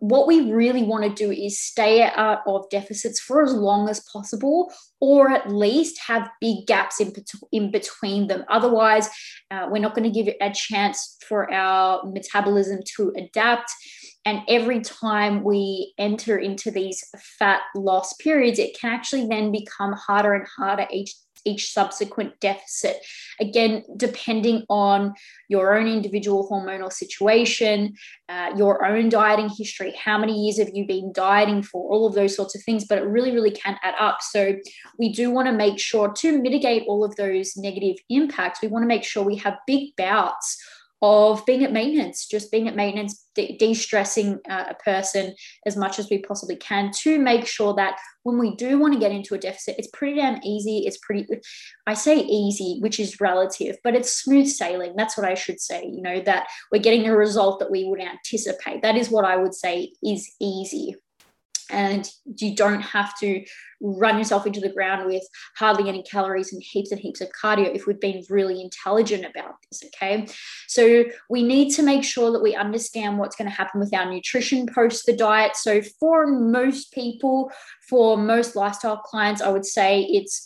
what 0.00 0.26
we 0.26 0.52
really 0.52 0.82
want 0.82 1.04
to 1.04 1.10
do 1.10 1.30
is 1.30 1.60
stay 1.60 2.02
out 2.02 2.40
of 2.46 2.68
deficits 2.70 3.20
for 3.20 3.42
as 3.42 3.52
long 3.52 3.88
as 3.88 4.00
possible, 4.12 4.72
or 5.00 5.30
at 5.30 5.52
least 5.52 6.00
have 6.06 6.30
big 6.40 6.66
gaps 6.66 7.00
in, 7.00 7.12
in 7.52 7.70
between 7.70 8.28
them. 8.28 8.44
Otherwise, 8.48 9.08
uh, 9.50 9.66
we're 9.70 9.82
not 9.82 9.94
going 9.94 10.10
to 10.10 10.14
give 10.14 10.28
it 10.28 10.36
a 10.40 10.50
chance 10.52 11.16
for 11.28 11.52
our 11.52 12.02
metabolism 12.04 12.80
to 12.96 13.12
adapt. 13.16 13.70
And 14.24 14.40
every 14.48 14.80
time 14.80 15.44
we 15.44 15.94
enter 15.98 16.36
into 16.38 16.70
these 16.70 17.04
fat 17.38 17.60
loss 17.74 18.12
periods, 18.14 18.58
it 18.58 18.76
can 18.78 18.92
actually 18.92 19.26
then 19.26 19.52
become 19.52 19.92
harder 19.92 20.34
and 20.34 20.46
harder 20.56 20.86
each 20.90 21.14
each 21.46 21.72
subsequent 21.72 22.38
deficit. 22.40 22.96
Again, 23.40 23.84
depending 23.96 24.64
on 24.68 25.14
your 25.48 25.76
own 25.76 25.86
individual 25.86 26.48
hormonal 26.50 26.92
situation, 26.92 27.94
uh, 28.28 28.52
your 28.56 28.84
own 28.84 29.08
dieting 29.08 29.48
history, 29.48 29.94
how 29.96 30.18
many 30.18 30.44
years 30.44 30.58
have 30.58 30.70
you 30.74 30.86
been 30.86 31.12
dieting 31.12 31.62
for, 31.62 31.90
all 31.90 32.06
of 32.06 32.14
those 32.14 32.34
sorts 32.34 32.54
of 32.54 32.62
things, 32.62 32.84
but 32.86 32.98
it 32.98 33.04
really, 33.04 33.30
really 33.30 33.52
can 33.52 33.78
add 33.82 33.94
up. 33.98 34.18
So 34.20 34.56
we 34.98 35.12
do 35.12 35.30
want 35.30 35.46
to 35.46 35.52
make 35.52 35.78
sure 35.78 36.12
to 36.12 36.42
mitigate 36.42 36.84
all 36.88 37.04
of 37.04 37.16
those 37.16 37.56
negative 37.56 37.96
impacts, 38.10 38.60
we 38.60 38.68
want 38.68 38.82
to 38.82 38.88
make 38.88 39.04
sure 39.04 39.22
we 39.22 39.36
have 39.36 39.56
big 39.66 39.94
bouts 39.96 40.58
of 41.02 41.44
being 41.44 41.62
at 41.62 41.72
maintenance, 41.72 42.26
just 42.26 42.50
being 42.50 42.68
at 42.68 42.76
maintenance, 42.76 43.26
de 43.34 43.74
stressing 43.74 44.38
uh, 44.48 44.64
a 44.70 44.74
person 44.82 45.34
as 45.66 45.76
much 45.76 45.98
as 45.98 46.08
we 46.08 46.18
possibly 46.18 46.56
can 46.56 46.90
to 46.90 47.18
make 47.18 47.46
sure 47.46 47.74
that 47.74 47.98
when 48.22 48.38
we 48.38 48.56
do 48.56 48.78
want 48.78 48.94
to 48.94 48.98
get 48.98 49.12
into 49.12 49.34
a 49.34 49.38
deficit, 49.38 49.76
it's 49.78 49.90
pretty 49.92 50.16
damn 50.16 50.40
easy. 50.42 50.84
It's 50.86 50.98
pretty, 50.98 51.26
I 51.86 51.94
say 51.94 52.16
easy, 52.16 52.78
which 52.80 52.98
is 52.98 53.20
relative, 53.20 53.76
but 53.84 53.94
it's 53.94 54.22
smooth 54.22 54.48
sailing. 54.48 54.94
That's 54.96 55.16
what 55.18 55.28
I 55.28 55.34
should 55.34 55.60
say, 55.60 55.84
you 55.84 56.00
know, 56.00 56.20
that 56.20 56.46
we're 56.72 56.82
getting 56.82 57.02
the 57.02 57.16
result 57.16 57.60
that 57.60 57.70
we 57.70 57.84
would 57.84 58.00
anticipate. 58.00 58.82
That 58.82 58.96
is 58.96 59.10
what 59.10 59.26
I 59.26 59.36
would 59.36 59.54
say 59.54 59.92
is 60.02 60.34
easy 60.40 60.96
and 61.70 62.08
you 62.38 62.54
don't 62.54 62.80
have 62.80 63.18
to 63.18 63.44
run 63.80 64.16
yourself 64.16 64.46
into 64.46 64.60
the 64.60 64.72
ground 64.72 65.06
with 65.06 65.22
hardly 65.56 65.88
any 65.88 66.02
calories 66.02 66.52
and 66.52 66.62
heaps 66.62 66.92
and 66.92 67.00
heaps 67.00 67.20
of 67.20 67.28
cardio 67.30 67.74
if 67.74 67.86
we've 67.86 68.00
been 68.00 68.22
really 68.30 68.60
intelligent 68.62 69.24
about 69.24 69.54
this 69.70 69.82
okay? 69.86 70.26
So 70.68 71.04
we 71.28 71.42
need 71.42 71.70
to 71.74 71.82
make 71.82 72.04
sure 72.04 72.32
that 72.32 72.42
we 72.42 72.54
understand 72.54 73.18
what's 73.18 73.36
going 73.36 73.50
to 73.50 73.56
happen 73.56 73.80
with 73.80 73.94
our 73.94 74.10
nutrition 74.10 74.66
post 74.74 75.04
the 75.06 75.16
diet. 75.16 75.56
So 75.56 75.82
for 76.00 76.26
most 76.26 76.92
people 76.92 77.50
for 77.88 78.16
most 78.16 78.56
lifestyle 78.56 78.96
clients 78.96 79.40
i 79.40 79.48
would 79.48 79.66
say 79.66 80.02
it's 80.02 80.44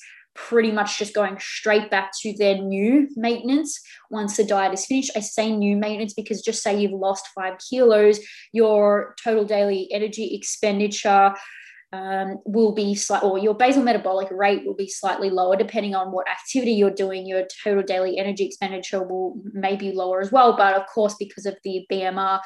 pretty 0.48 0.72
much 0.72 0.98
just 0.98 1.14
going 1.14 1.38
straight 1.38 1.90
back 1.90 2.10
to 2.20 2.34
their 2.38 2.56
new 2.56 3.08
maintenance 3.16 3.80
once 4.10 4.36
the 4.36 4.44
diet 4.44 4.72
is 4.72 4.86
finished. 4.86 5.10
I 5.14 5.20
say 5.20 5.54
new 5.54 5.76
maintenance 5.76 6.14
because 6.14 6.42
just 6.42 6.62
say 6.62 6.80
you've 6.80 6.92
lost 6.92 7.28
five 7.34 7.58
kilos, 7.58 8.18
your 8.52 9.14
total 9.22 9.44
daily 9.44 9.88
energy 9.92 10.34
expenditure 10.34 11.34
um, 11.92 12.38
will 12.44 12.72
be 12.72 12.94
slight, 12.94 13.24
or 13.24 13.38
your 13.38 13.54
basal 13.54 13.82
metabolic 13.82 14.28
rate 14.30 14.64
will 14.64 14.74
be 14.74 14.88
slightly 14.88 15.28
lower 15.28 15.56
depending 15.56 15.94
on 15.94 16.12
what 16.12 16.28
activity 16.28 16.72
you're 16.72 16.90
doing. 16.90 17.26
Your 17.26 17.44
total 17.64 17.82
daily 17.82 18.16
energy 18.16 18.44
expenditure 18.44 19.02
will 19.02 19.40
maybe 19.52 19.90
lower 19.90 20.20
as 20.20 20.30
well. 20.30 20.56
But 20.56 20.74
of 20.74 20.86
course, 20.86 21.16
because 21.18 21.46
of 21.46 21.56
the 21.64 21.84
BMR, 21.90 22.40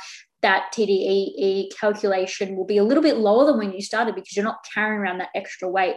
that 0.44 0.74
TDEE 0.74 1.74
calculation 1.74 2.54
will 2.54 2.66
be 2.66 2.76
a 2.76 2.84
little 2.84 3.02
bit 3.02 3.16
lower 3.16 3.46
than 3.46 3.56
when 3.56 3.72
you 3.72 3.80
started 3.80 4.14
because 4.14 4.36
you're 4.36 4.44
not 4.44 4.58
carrying 4.74 5.00
around 5.00 5.16
that 5.18 5.30
extra 5.34 5.66
weight, 5.66 5.96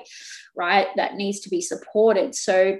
right? 0.55 0.87
That 0.95 1.15
needs 1.15 1.41
to 1.41 1.49
be 1.49 1.59
supported. 1.59 2.33
So 2.33 2.77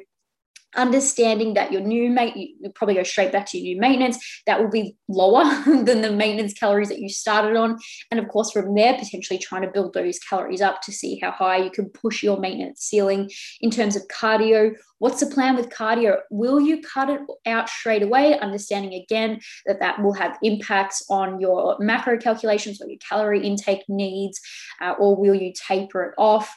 understanding 0.75 1.53
that 1.53 1.71
your 1.71 1.82
new 1.82 2.10
mate 2.10 2.36
you 2.36 2.69
probably 2.75 2.95
go 2.95 3.03
straight 3.03 3.32
back 3.32 3.45
to 3.47 3.58
your 3.58 3.75
new 3.75 3.82
maintenance. 3.82 4.17
That 4.45 4.62
will 4.62 4.69
be 4.69 4.95
lower 5.08 5.43
than 5.65 6.01
the 6.01 6.12
maintenance 6.12 6.53
calories 6.53 6.89
that 6.89 6.99
you 6.99 7.10
started 7.10 7.56
on. 7.56 7.77
And 8.12 8.19
of 8.19 8.27
course 8.27 8.51
from 8.51 8.75
there 8.75 8.97
potentially 8.97 9.39
trying 9.39 9.63
to 9.63 9.71
build 9.71 9.93
those 9.93 10.19
calories 10.19 10.62
up 10.62 10.82
to 10.84 10.91
see 10.91 11.19
how 11.19 11.32
high 11.32 11.58
you 11.58 11.71
can 11.71 11.89
push 11.89 12.23
your 12.23 12.39
maintenance 12.39 12.82
ceiling 12.82 13.30
in 13.62 13.71
terms 13.71 13.95
of 13.95 14.08
cardio. 14.08 14.75
What's 14.99 15.19
the 15.19 15.27
plan 15.27 15.56
with 15.56 15.69
cardio? 15.69 16.17
Will 16.32 16.60
you 16.60 16.82
cut 16.82 17.10
it 17.10 17.21
out 17.45 17.69
straight 17.69 18.01
away? 18.01 18.38
Understanding 18.39 18.93
again 18.93 19.39
that 19.67 19.80
that 19.80 20.01
will 20.01 20.13
have 20.13 20.38
impacts 20.41 21.03
on 21.10 21.39
your 21.39 21.77
macro 21.80 22.17
calculations 22.17 22.82
or 22.82 22.88
your 22.88 22.99
calorie 23.08 23.45
intake 23.45 23.84
needs 23.88 24.39
uh, 24.82 24.93
or 24.99 25.15
will 25.15 25.36
you 25.36 25.53
taper 25.53 26.03
it 26.03 26.13
off 26.17 26.53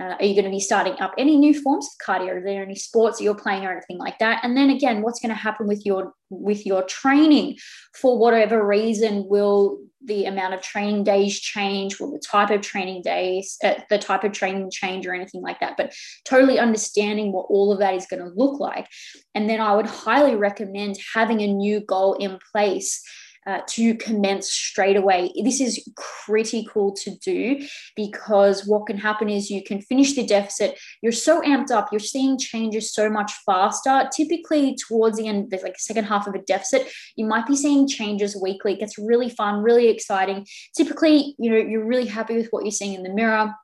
uh, 0.00 0.14
are 0.18 0.24
you 0.24 0.34
going 0.34 0.44
to 0.44 0.50
be 0.50 0.60
starting 0.60 0.98
up 1.00 1.14
any 1.18 1.36
new 1.36 1.58
forms 1.58 1.86
of 1.86 2.06
cardio? 2.06 2.36
Are 2.36 2.44
there 2.44 2.62
any 2.62 2.74
sports 2.74 3.18
that 3.18 3.24
you're 3.24 3.34
playing 3.34 3.64
or 3.64 3.72
anything 3.72 3.98
like 3.98 4.18
that? 4.18 4.40
And 4.42 4.56
then 4.56 4.70
again, 4.70 5.02
what's 5.02 5.20
going 5.20 5.30
to 5.30 5.40
happen 5.40 5.66
with 5.66 5.84
your 5.84 6.12
with 6.30 6.64
your 6.64 6.82
training? 6.84 7.58
For 7.94 8.18
whatever 8.18 8.64
reason, 8.64 9.26
will 9.28 9.78
the 10.02 10.24
amount 10.24 10.54
of 10.54 10.62
training 10.62 11.04
days 11.04 11.38
change? 11.38 11.98
Will 11.98 12.12
the 12.12 12.22
type 12.26 12.50
of 12.50 12.62
training 12.62 13.02
days, 13.02 13.58
uh, 13.64 13.74
the 13.90 13.98
type 13.98 14.24
of 14.24 14.32
training 14.32 14.70
change, 14.70 15.06
or 15.06 15.14
anything 15.14 15.42
like 15.42 15.60
that? 15.60 15.76
But 15.76 15.94
totally 16.24 16.58
understanding 16.58 17.32
what 17.32 17.46
all 17.48 17.72
of 17.72 17.80
that 17.80 17.94
is 17.94 18.06
going 18.06 18.22
to 18.22 18.32
look 18.34 18.60
like, 18.60 18.88
and 19.34 19.50
then 19.50 19.60
I 19.60 19.74
would 19.74 19.86
highly 19.86 20.36
recommend 20.36 20.98
having 21.14 21.40
a 21.40 21.46
new 21.46 21.80
goal 21.80 22.14
in 22.14 22.38
place 22.52 23.02
uh, 23.46 23.60
to 23.68 23.94
commence 23.96 24.50
straight 24.50 24.96
away. 24.96 25.32
This 25.42 25.60
is 25.60 25.88
critical 25.96 26.92
to 26.92 27.16
do 27.16 27.66
because 27.96 28.66
what 28.66 28.86
can 28.86 28.98
happen 28.98 29.28
is 29.28 29.50
you 29.50 29.62
can 29.62 29.80
finish 29.80 30.14
the 30.14 30.26
deficit. 30.26 30.78
You're 31.02 31.12
so 31.12 31.40
amped 31.42 31.70
up, 31.70 31.88
you're 31.90 32.00
seeing 32.00 32.38
changes 32.38 32.92
so 32.92 33.08
much 33.08 33.32
faster. 33.46 34.08
Typically, 34.14 34.76
towards 34.76 35.18
the 35.18 35.28
end, 35.28 35.52
like 35.52 35.74
the 35.74 35.78
second 35.78 36.04
half 36.04 36.26
of 36.26 36.34
a 36.34 36.42
deficit, 36.42 36.90
you 37.16 37.26
might 37.26 37.46
be 37.46 37.56
seeing 37.56 37.88
changes 37.88 38.36
weekly. 38.40 38.74
It 38.74 38.80
gets 38.80 38.98
really 38.98 39.30
fun, 39.30 39.62
really 39.62 39.88
exciting. 39.88 40.46
Typically, 40.76 41.34
you 41.38 41.50
know, 41.50 41.56
you're 41.56 41.86
really 41.86 42.06
happy 42.06 42.36
with 42.36 42.48
what 42.50 42.64
you're 42.64 42.72
seeing 42.72 42.94
in 42.94 43.02
the 43.02 43.12
mirror 43.12 43.54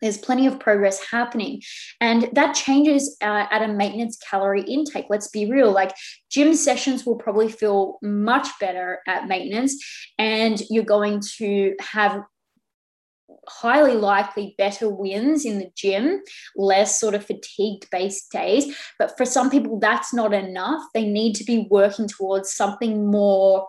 there's 0.00 0.18
plenty 0.18 0.46
of 0.46 0.58
progress 0.60 1.00
happening 1.10 1.60
and 2.00 2.28
that 2.32 2.54
changes 2.54 3.16
uh, 3.22 3.46
at 3.50 3.62
a 3.62 3.68
maintenance 3.68 4.18
calorie 4.28 4.62
intake 4.62 5.06
let's 5.10 5.28
be 5.28 5.50
real 5.50 5.72
like 5.72 5.92
gym 6.30 6.54
sessions 6.54 7.04
will 7.06 7.16
probably 7.16 7.48
feel 7.48 7.98
much 8.02 8.48
better 8.60 9.00
at 9.06 9.28
maintenance 9.28 9.76
and 10.18 10.62
you're 10.70 10.84
going 10.84 11.20
to 11.20 11.74
have 11.80 12.22
highly 13.48 13.94
likely 13.94 14.54
better 14.56 14.88
wins 14.88 15.44
in 15.44 15.58
the 15.58 15.70
gym, 15.74 16.22
less 16.56 17.00
sort 17.00 17.14
of 17.14 17.26
fatigued 17.26 17.88
based 17.90 18.30
days. 18.30 18.76
But 18.98 19.16
for 19.16 19.24
some 19.24 19.50
people, 19.50 19.78
that's 19.78 20.14
not 20.14 20.32
enough. 20.32 20.82
They 20.94 21.04
need 21.04 21.34
to 21.36 21.44
be 21.44 21.66
working 21.70 22.08
towards 22.08 22.52
something 22.52 23.10
more 23.10 23.66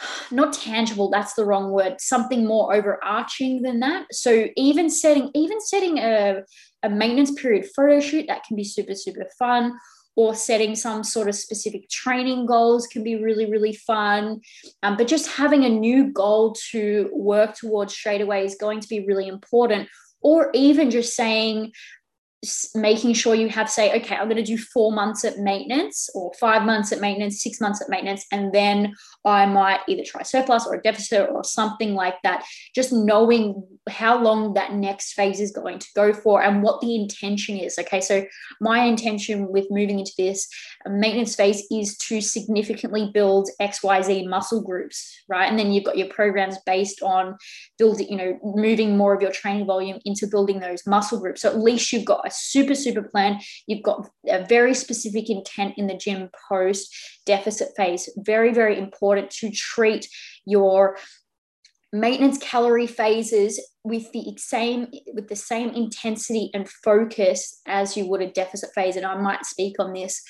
not 0.30 0.52
tangible 0.52 1.10
that's 1.10 1.34
the 1.34 1.44
wrong 1.44 1.70
word 1.70 2.00
something 2.00 2.46
more 2.46 2.74
overarching 2.74 3.62
than 3.62 3.80
that. 3.80 4.06
So 4.12 4.46
even 4.56 4.90
setting 4.90 5.30
even 5.34 5.60
setting 5.60 5.98
a, 5.98 6.42
a 6.82 6.90
maintenance 6.90 7.32
period 7.32 7.66
photo 7.74 8.00
shoot 8.00 8.26
that 8.28 8.44
can 8.44 8.56
be 8.56 8.64
super 8.64 8.94
super 8.94 9.26
fun. 9.38 9.72
Or 10.16 10.36
setting 10.36 10.76
some 10.76 11.02
sort 11.02 11.28
of 11.28 11.34
specific 11.34 11.90
training 11.90 12.46
goals 12.46 12.86
can 12.86 13.02
be 13.02 13.16
really 13.16 13.50
really 13.50 13.74
fun. 13.74 14.42
Um, 14.84 14.96
but 14.96 15.08
just 15.08 15.28
having 15.28 15.64
a 15.64 15.68
new 15.68 16.12
goal 16.12 16.54
to 16.70 17.10
work 17.12 17.56
towards 17.56 17.94
straight 17.94 18.20
away 18.20 18.44
is 18.44 18.54
going 18.54 18.78
to 18.78 18.88
be 18.88 19.04
really 19.04 19.26
important. 19.26 19.88
Or 20.20 20.50
even 20.54 20.92
just 20.92 21.16
saying 21.16 21.72
making 22.74 23.14
sure 23.14 23.34
you 23.34 23.48
have 23.48 23.70
say 23.70 23.94
okay 23.96 24.16
i'm 24.16 24.28
going 24.28 24.36
to 24.36 24.42
do 24.42 24.58
four 24.58 24.92
months 24.92 25.24
at 25.24 25.38
maintenance 25.38 26.08
or 26.14 26.32
five 26.38 26.64
months 26.64 26.92
at 26.92 27.00
maintenance 27.00 27.42
six 27.42 27.60
months 27.60 27.80
at 27.80 27.88
maintenance 27.88 28.24
and 28.32 28.52
then 28.52 28.92
i 29.24 29.46
might 29.46 29.80
either 29.88 30.02
try 30.04 30.22
surplus 30.22 30.66
or 30.66 30.74
a 30.74 30.82
deficit 30.82 31.28
or 31.30 31.44
something 31.44 31.94
like 31.94 32.16
that. 32.22 32.44
Just 32.74 32.92
knowing 32.92 33.62
how 33.88 34.20
long 34.20 34.54
that 34.54 34.74
next 34.74 35.12
phase 35.12 35.40
is 35.40 35.52
going 35.52 35.78
to 35.78 35.86
go 35.94 36.12
for 36.12 36.42
and 36.42 36.62
what 36.62 36.80
the 36.80 36.94
intention 36.94 37.56
is 37.56 37.78
okay? 37.78 38.00
So 38.00 38.24
my 38.60 38.84
intention 38.84 39.48
with 39.50 39.66
moving 39.70 39.98
into 39.98 40.12
this 40.16 40.48
maintenance 40.86 41.34
phase 41.36 41.64
is 41.70 41.96
to 41.98 42.20
significantly 42.20 43.10
build 43.12 43.48
xyz 43.60 44.28
muscle 44.28 44.62
groups 44.62 45.14
right? 45.28 45.48
And 45.48 45.58
then 45.58 45.72
you've 45.72 45.84
got 45.84 45.98
your 45.98 46.08
programs 46.08 46.58
based 46.66 47.02
on 47.02 47.36
building 47.78 48.08
you 48.08 48.16
know 48.16 48.38
moving 48.42 48.96
more 48.96 49.14
of 49.14 49.22
your 49.22 49.32
training 49.32 49.66
volume 49.66 49.98
into 50.04 50.26
building 50.26 50.60
those 50.60 50.86
muscle 50.86 51.20
groups. 51.20 51.42
So 51.42 51.48
at 51.48 51.58
least 51.58 51.92
you've 51.92 52.04
got 52.04 52.26
a 52.26 52.30
super, 52.34 52.74
super 52.74 53.02
plan. 53.02 53.40
You've 53.66 53.82
got 53.82 54.08
a 54.28 54.44
very 54.46 54.74
specific 54.74 55.30
intent 55.30 55.74
in 55.76 55.86
the 55.86 55.96
gym 55.96 56.30
post 56.48 56.94
deficit 57.26 57.68
phase. 57.76 58.08
Very, 58.16 58.52
very 58.52 58.78
important 58.78 59.30
to 59.30 59.50
treat 59.50 60.08
your 60.44 60.96
maintenance 61.92 62.38
calorie 62.38 62.88
phases 62.88 63.60
with 63.84 64.10
the 64.12 64.34
same 64.36 64.88
with 65.12 65.28
the 65.28 65.36
same 65.36 65.68
intensity 65.70 66.50
and 66.52 66.68
focus 66.68 67.60
as 67.66 67.96
you 67.96 68.08
would 68.08 68.20
a 68.20 68.32
deficit 68.32 68.68
phase 68.74 68.96
and 68.96 69.06
i 69.06 69.14
might 69.14 69.46
speak 69.46 69.76
on 69.78 69.92
this 69.92 70.20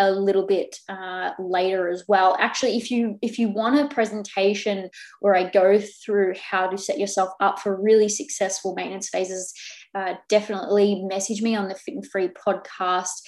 a 0.00 0.10
little 0.10 0.46
bit 0.46 0.78
uh, 0.88 1.30
later 1.38 1.90
as 1.90 2.04
well. 2.08 2.34
Actually, 2.40 2.76
if 2.78 2.90
you 2.90 3.18
if 3.20 3.38
you 3.38 3.50
want 3.50 3.78
a 3.78 3.94
presentation 3.94 4.88
where 5.20 5.36
I 5.36 5.50
go 5.50 5.78
through 5.78 6.34
how 6.50 6.68
to 6.68 6.78
set 6.78 6.98
yourself 6.98 7.30
up 7.38 7.60
for 7.60 7.80
really 7.80 8.08
successful 8.08 8.74
maintenance 8.74 9.10
phases, 9.10 9.52
uh, 9.94 10.14
definitely 10.28 11.04
message 11.04 11.42
me 11.42 11.54
on 11.54 11.68
the 11.68 11.74
Fit 11.74 11.94
and 11.94 12.06
Free 12.10 12.28
podcast. 12.28 13.20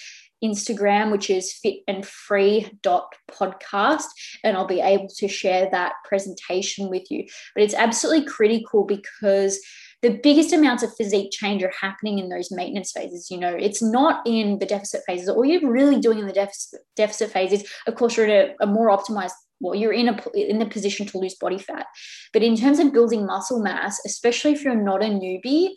Instagram, 0.44 1.12
which 1.12 1.30
is 1.30 1.52
fit 1.52 1.76
and 1.86 2.04
free 2.04 2.68
dot 2.82 3.14
podcast, 3.30 4.06
and 4.42 4.56
I'll 4.56 4.66
be 4.66 4.80
able 4.80 5.06
to 5.18 5.28
share 5.28 5.68
that 5.70 5.92
presentation 6.04 6.90
with 6.90 7.08
you. 7.12 7.26
But 7.54 7.62
it's 7.62 7.74
absolutely 7.74 8.26
critical 8.26 8.84
because 8.84 9.60
the 10.02 10.18
biggest 10.22 10.52
amounts 10.52 10.82
of 10.82 10.94
physique 10.94 11.30
change 11.30 11.62
are 11.62 11.72
happening 11.80 12.18
in 12.18 12.28
those 12.28 12.50
maintenance 12.50 12.90
phases. 12.90 13.30
You 13.30 13.38
know, 13.38 13.54
it's 13.54 13.80
not 13.80 14.26
in 14.26 14.58
the 14.58 14.66
deficit 14.66 15.02
phases. 15.06 15.28
All 15.28 15.44
you're 15.44 15.70
really 15.70 16.00
doing 16.00 16.18
in 16.18 16.26
the 16.26 16.32
deficit, 16.32 16.80
deficit 16.96 17.30
phase 17.30 17.52
is, 17.52 17.70
of 17.86 17.94
course, 17.94 18.16
you're 18.16 18.26
in 18.26 18.54
a, 18.60 18.64
a 18.64 18.66
more 18.66 18.88
optimized 18.88 19.32
well 19.60 19.76
you're 19.76 19.92
in 19.92 20.08
a 20.08 20.30
in 20.34 20.58
the 20.58 20.66
position 20.66 21.06
to 21.06 21.18
lose 21.18 21.36
body 21.36 21.56
fat 21.56 21.86
but 22.32 22.42
in 22.42 22.56
terms 22.56 22.78
of 22.80 22.92
building 22.92 23.24
muscle 23.24 23.62
mass 23.62 24.00
especially 24.04 24.52
if 24.52 24.64
you're 24.64 24.74
not 24.74 25.02
a 25.02 25.06
newbie 25.06 25.70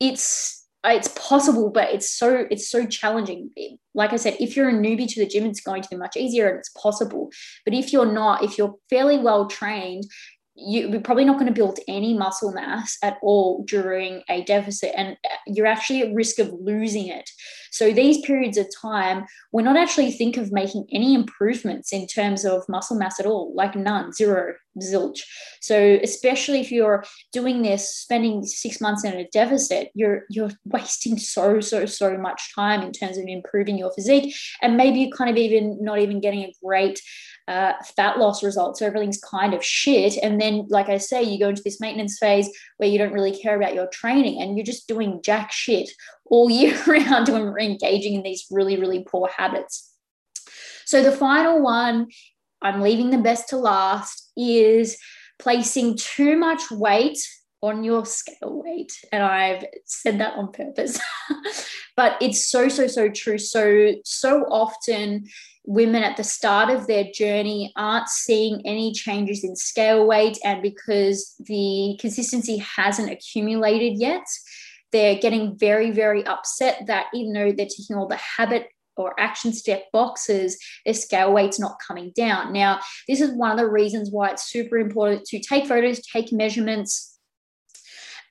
it's 0.00 0.66
it's 0.84 1.08
possible 1.08 1.70
but 1.70 1.92
it's 1.92 2.10
so 2.10 2.46
it's 2.50 2.70
so 2.70 2.86
challenging 2.86 3.50
like 3.94 4.12
i 4.12 4.16
said 4.16 4.36
if 4.40 4.56
you're 4.56 4.68
a 4.68 4.72
newbie 4.72 5.08
to 5.08 5.20
the 5.20 5.28
gym 5.28 5.44
it's 5.44 5.60
going 5.60 5.82
to 5.82 5.88
be 5.90 5.96
much 5.96 6.16
easier 6.16 6.48
and 6.48 6.58
it's 6.58 6.70
possible 6.70 7.30
but 7.64 7.74
if 7.74 7.92
you're 7.92 8.10
not 8.10 8.42
if 8.42 8.56
you're 8.56 8.74
fairly 8.88 9.18
well 9.18 9.46
trained 9.46 10.04
you're 10.60 11.00
probably 11.00 11.24
not 11.24 11.38
going 11.38 11.46
to 11.46 11.52
build 11.52 11.78
any 11.86 12.14
muscle 12.14 12.52
mass 12.52 12.98
at 13.02 13.18
all 13.22 13.64
during 13.64 14.22
a 14.28 14.42
deficit 14.44 14.92
and 14.96 15.16
uh, 15.24 15.36
you're 15.46 15.66
actually 15.66 16.02
at 16.02 16.14
risk 16.14 16.38
of 16.38 16.52
losing 16.52 17.06
it 17.08 17.30
so 17.70 17.92
these 17.92 18.20
periods 18.26 18.56
of 18.56 18.66
time 18.80 19.24
we're 19.52 19.62
not 19.62 19.76
actually 19.76 20.10
think 20.10 20.36
of 20.36 20.52
making 20.52 20.86
any 20.92 21.14
improvements 21.14 21.92
in 21.92 22.06
terms 22.06 22.44
of 22.44 22.62
muscle 22.68 22.96
mass 22.96 23.18
at 23.20 23.26
all 23.26 23.52
like 23.54 23.74
none 23.74 24.12
zero 24.12 24.54
zilch 24.80 25.20
so 25.60 25.98
especially 26.02 26.60
if 26.60 26.70
you're 26.70 27.04
doing 27.32 27.62
this 27.62 27.96
spending 27.96 28.44
six 28.44 28.80
months 28.80 29.04
in 29.04 29.12
a 29.14 29.28
deficit 29.28 29.90
you're 29.94 30.22
you're 30.30 30.50
wasting 30.64 31.18
so 31.18 31.60
so 31.60 31.84
so 31.86 32.16
much 32.16 32.54
time 32.54 32.82
in 32.82 32.92
terms 32.92 33.18
of 33.18 33.24
improving 33.26 33.76
your 33.76 33.92
physique 33.92 34.34
and 34.62 34.76
maybe 34.76 35.00
you're 35.00 35.16
kind 35.16 35.30
of 35.30 35.36
even 35.36 35.78
not 35.80 35.98
even 35.98 36.20
getting 36.20 36.44
a 36.44 36.52
great 36.64 37.00
uh, 37.48 37.72
fat 37.96 38.18
loss 38.18 38.42
results. 38.44 38.78
So 38.78 38.86
everything's 38.86 39.18
kind 39.18 39.54
of 39.54 39.64
shit. 39.64 40.18
And 40.22 40.38
then, 40.38 40.66
like 40.68 40.90
I 40.90 40.98
say, 40.98 41.22
you 41.22 41.38
go 41.38 41.48
into 41.48 41.62
this 41.62 41.80
maintenance 41.80 42.18
phase 42.18 42.48
where 42.76 42.88
you 42.88 42.98
don't 42.98 43.12
really 43.12 43.36
care 43.36 43.56
about 43.56 43.74
your 43.74 43.88
training 43.88 44.40
and 44.40 44.56
you're 44.56 44.66
just 44.66 44.86
doing 44.86 45.20
jack 45.24 45.50
shit 45.50 45.90
all 46.30 46.50
year 46.50 46.76
round 46.86 47.28
when 47.28 47.42
we're 47.42 47.60
engaging 47.60 48.14
in 48.14 48.22
these 48.22 48.46
really, 48.50 48.78
really 48.78 49.04
poor 49.04 49.28
habits. 49.36 49.92
So 50.84 51.02
the 51.02 51.12
final 51.12 51.62
one, 51.62 52.08
I'm 52.62 52.80
leaving 52.80 53.10
the 53.10 53.18
best 53.18 53.48
to 53.50 53.56
last, 53.56 54.30
is 54.36 54.98
placing 55.38 55.96
too 55.96 56.36
much 56.36 56.70
weight 56.70 57.18
on 57.60 57.82
your 57.84 58.06
scale 58.06 58.62
weight. 58.64 58.92
And 59.12 59.22
I've 59.22 59.64
said 59.84 60.18
that 60.20 60.34
on 60.34 60.52
purpose. 60.52 60.98
but 61.96 62.16
it's 62.20 62.46
so, 62.46 62.68
so, 62.68 62.86
so 62.86 63.08
true. 63.08 63.38
So, 63.38 63.94
so 64.04 64.44
often 64.44 65.28
women 65.64 66.02
at 66.02 66.16
the 66.16 66.24
start 66.24 66.70
of 66.70 66.86
their 66.86 67.04
journey 67.12 67.72
aren't 67.76 68.08
seeing 68.08 68.62
any 68.64 68.92
changes 68.92 69.44
in 69.44 69.56
scale 69.56 70.06
weight. 70.06 70.38
And 70.44 70.62
because 70.62 71.34
the 71.40 71.98
consistency 72.00 72.56
hasn't 72.58 73.10
accumulated 73.10 73.98
yet, 73.98 74.24
they're 74.92 75.18
getting 75.18 75.56
very, 75.56 75.90
very 75.90 76.24
upset 76.26 76.86
that 76.86 77.06
even 77.14 77.32
though 77.32 77.52
they're 77.52 77.66
taking 77.66 77.96
all 77.96 78.08
the 78.08 78.16
habit 78.16 78.68
or 78.96 79.18
action 79.18 79.52
step 79.52 79.84
boxes, 79.92 80.58
their 80.84 80.94
scale 80.94 81.32
weight's 81.32 81.60
not 81.60 81.78
coming 81.86 82.12
down. 82.16 82.52
Now, 82.52 82.80
this 83.06 83.20
is 83.20 83.30
one 83.32 83.52
of 83.52 83.56
the 83.56 83.68
reasons 83.68 84.10
why 84.10 84.30
it's 84.30 84.50
super 84.50 84.78
important 84.78 85.24
to 85.26 85.40
take 85.40 85.66
photos, 85.66 86.00
take 86.00 86.32
measurements, 86.32 87.18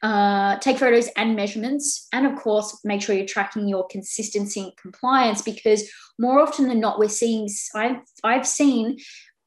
uh, 0.04 0.58
take 0.60 0.78
photos 0.78 1.10
and 1.16 1.36
measurements, 1.36 2.08
and 2.14 2.28
of 2.28 2.36
course, 2.36 2.80
make 2.84 3.02
sure 3.02 3.16
you're 3.16 3.26
tracking 3.26 3.68
your 3.68 3.88
consistency 3.88 4.60
and 4.62 4.78
compliance 4.78 5.42
because 5.42 5.90
more 6.20 6.40
often 6.40 6.68
than 6.68 6.80
not, 6.80 7.00
we're 7.00 7.10
seeing, 7.10 7.50
I've, 7.74 7.98
I've 8.24 8.48
seen 8.48 8.98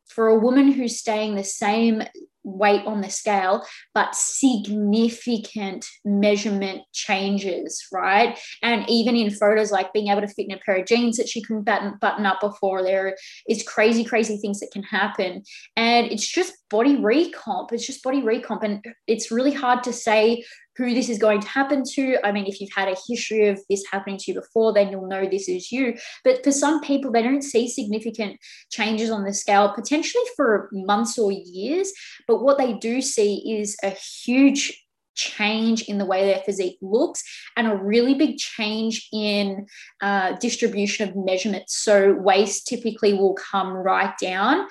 for 0.08 0.26
a 0.26 0.38
woman 0.38 0.72
who's 0.72 0.98
staying 0.98 1.36
the 1.36 1.44
same 1.44 2.02
weight 2.44 2.84
on 2.86 3.00
the 3.00 3.10
scale, 3.10 3.64
but 3.94 4.14
significant 4.14 5.86
measurement 6.04 6.82
changes, 6.92 7.86
right? 7.92 8.38
And 8.62 8.88
even 8.88 9.16
in 9.16 9.30
photos, 9.30 9.70
like 9.70 9.92
being 9.92 10.08
able 10.08 10.22
to 10.22 10.28
fit 10.28 10.46
in 10.48 10.56
a 10.56 10.58
pair 10.58 10.76
of 10.76 10.86
jeans 10.86 11.16
that 11.16 11.28
she 11.28 11.42
couldn't 11.42 11.64
button, 11.64 11.98
button 12.00 12.26
up 12.26 12.40
before, 12.40 12.82
there 12.82 13.16
is 13.48 13.62
crazy, 13.62 14.04
crazy 14.04 14.38
things 14.38 14.60
that 14.60 14.70
can 14.72 14.82
happen. 14.82 15.42
And 15.76 16.06
it's 16.06 16.26
just 16.26 16.54
body 16.70 16.96
recomp. 16.96 17.72
It's 17.72 17.86
just 17.86 18.02
body 18.02 18.22
recomp. 18.22 18.62
And 18.62 18.84
it's 19.06 19.30
really 19.30 19.52
hard 19.52 19.82
to 19.84 19.92
say 19.92 20.44
who 20.84 20.94
this 20.94 21.08
is 21.08 21.18
going 21.18 21.40
to 21.40 21.48
happen 21.48 21.82
to. 21.92 22.16
I 22.24 22.32
mean, 22.32 22.46
if 22.46 22.60
you've 22.60 22.72
had 22.74 22.88
a 22.88 22.96
history 23.08 23.48
of 23.48 23.60
this 23.68 23.84
happening 23.90 24.18
to 24.18 24.32
you 24.32 24.40
before, 24.40 24.72
then 24.72 24.90
you'll 24.90 25.08
know 25.08 25.28
this 25.28 25.48
is 25.48 25.70
you. 25.70 25.96
But 26.24 26.42
for 26.42 26.52
some 26.52 26.80
people, 26.80 27.12
they 27.12 27.22
don't 27.22 27.42
see 27.42 27.68
significant 27.68 28.38
changes 28.70 29.10
on 29.10 29.24
the 29.24 29.34
scale, 29.34 29.72
potentially 29.74 30.24
for 30.36 30.68
months 30.72 31.18
or 31.18 31.32
years. 31.32 31.92
But 32.26 32.42
what 32.42 32.58
they 32.58 32.74
do 32.74 33.02
see 33.02 33.58
is 33.60 33.76
a 33.82 33.90
huge 33.90 34.86
change 35.16 35.82
in 35.82 35.98
the 35.98 36.06
way 36.06 36.24
their 36.24 36.42
physique 36.44 36.78
looks 36.80 37.22
and 37.56 37.66
a 37.66 37.76
really 37.76 38.14
big 38.14 38.38
change 38.38 39.08
in 39.12 39.66
uh, 40.00 40.32
distribution 40.40 41.08
of 41.08 41.16
measurements. 41.16 41.76
So 41.76 42.14
waist 42.14 42.66
typically 42.66 43.14
will 43.14 43.34
come 43.34 43.72
right 43.72 44.14
down 44.18 44.66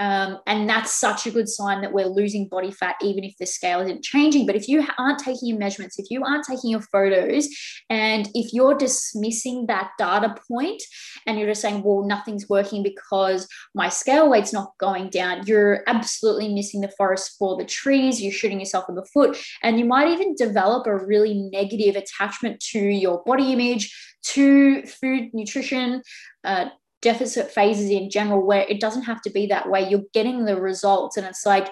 Um, 0.00 0.38
and 0.46 0.68
that's 0.68 0.92
such 0.92 1.26
a 1.26 1.30
good 1.30 1.48
sign 1.48 1.80
that 1.82 1.92
we're 1.92 2.06
losing 2.06 2.48
body 2.48 2.72
fat, 2.72 2.96
even 3.00 3.22
if 3.22 3.36
the 3.38 3.46
scale 3.46 3.80
isn't 3.80 4.02
changing. 4.02 4.44
But 4.44 4.56
if 4.56 4.68
you 4.68 4.84
aren't 4.98 5.20
taking 5.20 5.48
your 5.48 5.58
measurements, 5.58 5.98
if 5.98 6.06
you 6.10 6.24
aren't 6.24 6.44
taking 6.44 6.70
your 6.70 6.80
photos, 6.80 7.48
and 7.88 8.28
if 8.34 8.52
you're 8.52 8.74
dismissing 8.76 9.66
that 9.66 9.90
data 9.98 10.34
point 10.48 10.82
and 11.26 11.38
you're 11.38 11.48
just 11.48 11.62
saying, 11.62 11.82
well, 11.84 12.04
nothing's 12.04 12.48
working 12.48 12.82
because 12.82 13.46
my 13.74 13.88
scale 13.88 14.28
weight's 14.28 14.52
not 14.52 14.72
going 14.78 15.10
down, 15.10 15.46
you're 15.46 15.84
absolutely 15.86 16.52
missing 16.52 16.80
the 16.80 16.92
forest 16.96 17.36
for 17.38 17.56
the 17.56 17.64
trees. 17.64 18.20
You're 18.20 18.32
shooting 18.32 18.58
yourself 18.58 18.86
in 18.88 18.96
the 18.96 19.06
foot. 19.12 19.38
And 19.62 19.78
you 19.78 19.84
might 19.84 20.08
even 20.08 20.34
develop 20.34 20.86
a 20.86 20.96
really 20.96 21.34
negative 21.34 21.94
attachment 21.94 22.58
to 22.72 22.80
your 22.80 23.22
body 23.24 23.52
image, 23.52 23.94
to 24.24 24.82
food, 24.86 25.30
nutrition, 25.32 26.02
uh, 26.44 26.66
deficit 27.04 27.50
phases 27.50 27.90
in 27.90 28.08
general 28.08 28.44
where 28.44 28.62
it 28.62 28.80
doesn't 28.80 29.02
have 29.02 29.20
to 29.20 29.30
be 29.30 29.46
that 29.46 29.70
way. 29.70 29.86
You're 29.86 30.06
getting 30.14 30.46
the 30.46 30.58
results 30.58 31.18
and 31.18 31.26
it's 31.26 31.44
like 31.44 31.68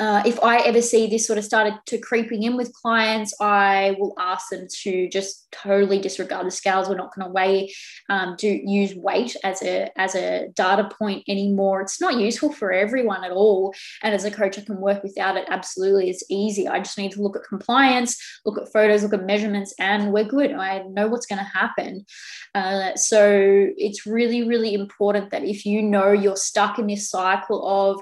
uh, 0.00 0.22
if 0.24 0.40
I 0.44 0.58
ever 0.58 0.80
see 0.80 1.08
this 1.08 1.26
sort 1.26 1.38
of 1.38 1.44
started 1.44 1.74
to 1.86 1.98
creeping 1.98 2.44
in 2.44 2.56
with 2.56 2.72
clients, 2.72 3.34
I 3.40 3.96
will 3.98 4.14
ask 4.16 4.50
them 4.50 4.68
to 4.82 5.08
just 5.08 5.48
totally 5.50 5.98
disregard 5.98 6.46
the 6.46 6.52
scales. 6.52 6.88
We're 6.88 6.96
not 6.96 7.12
going 7.14 7.26
to 7.26 7.32
weigh, 7.32 7.74
um, 8.08 8.36
do 8.38 8.48
use 8.48 8.94
weight 8.94 9.36
as 9.42 9.60
a 9.62 9.90
as 9.98 10.14
a 10.14 10.48
data 10.54 10.88
point 10.96 11.24
anymore. 11.26 11.80
It's 11.80 12.00
not 12.00 12.16
useful 12.16 12.52
for 12.52 12.70
everyone 12.70 13.24
at 13.24 13.32
all. 13.32 13.74
And 14.04 14.14
as 14.14 14.24
a 14.24 14.30
coach, 14.30 14.56
I 14.56 14.62
can 14.62 14.80
work 14.80 15.02
without 15.02 15.36
it. 15.36 15.46
Absolutely, 15.48 16.10
it's 16.10 16.24
easy. 16.30 16.68
I 16.68 16.78
just 16.78 16.96
need 16.96 17.12
to 17.12 17.22
look 17.22 17.36
at 17.36 17.42
compliance, 17.42 18.16
look 18.46 18.58
at 18.58 18.72
photos, 18.72 19.02
look 19.02 19.14
at 19.14 19.26
measurements, 19.26 19.74
and 19.80 20.12
we're 20.12 20.24
good. 20.24 20.52
I 20.52 20.82
know 20.82 21.08
what's 21.08 21.26
going 21.26 21.44
to 21.44 21.58
happen. 21.58 22.06
Uh, 22.54 22.94
so 22.94 23.68
it's 23.76 24.06
really, 24.06 24.46
really 24.46 24.74
important 24.74 25.30
that 25.30 25.42
if 25.42 25.66
you 25.66 25.82
know 25.82 26.12
you're 26.12 26.36
stuck 26.36 26.78
in 26.78 26.86
this 26.86 27.10
cycle 27.10 27.66
of 27.66 28.00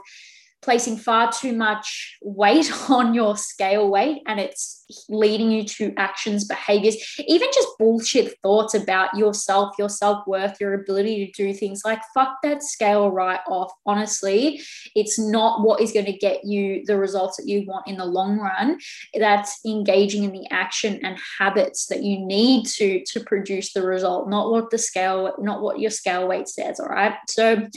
placing 0.67 0.97
far 0.97 1.31
too 1.31 1.53
much 1.53 2.19
weight 2.21 2.71
on 2.91 3.15
your 3.15 3.37
scale 3.37 3.89
weight 3.89 4.21
and 4.27 4.41
it's 4.41 4.85
leading 5.09 5.51
you 5.51 5.65
to 5.65 5.95
actions, 5.97 6.45
behaviors, 6.45 6.97
even 7.27 7.49
just 7.55 7.69
bullshit 7.79 8.37
thoughts 8.43 8.75
about 8.75 9.15
yourself, 9.17 9.75
your 9.79 9.89
self 9.89 10.27
worth, 10.27 10.61
your 10.61 10.75
ability 10.75 11.27
to 11.27 11.33
do 11.33 11.55
things 11.55 11.83
like 11.85 12.01
fuck 12.13 12.39
that 12.43 12.63
scale 12.65 13.11
right 13.11 13.41
off. 13.49 13.73
Honestly, 13.87 14.61
it's 14.97 15.19
not 15.19 15.65
what 15.65 15.81
is 15.81 15.93
going 15.93 16.07
to 16.07 16.13
get 16.13 16.45
you 16.45 16.85
the 16.85 16.99
results 16.99 17.37
that 17.37 17.47
you 17.47 17.65
want 17.65 17.87
in 17.87 17.97
the 17.97 18.05
long 18.05 18.39
run. 18.39 18.79
That's 19.15 19.61
engaging 19.65 20.25
in 20.25 20.33
the 20.33 20.49
action 20.51 20.99
and 21.05 21.17
habits 21.39 21.87
that 21.87 22.03
you 22.03 22.19
need 22.19 22.67
to 22.77 23.05
to 23.05 23.21
produce 23.21 23.73
the 23.73 23.87
result, 23.87 24.29
not 24.29 24.51
what 24.51 24.71
the 24.71 24.79
scale, 24.79 25.33
not 25.39 25.63
what 25.63 25.79
your 25.79 25.93
scale 25.93 26.27
weight 26.27 26.49
says. 26.49 26.81
All 26.81 26.89
right. 26.89 27.15
So 27.29 27.69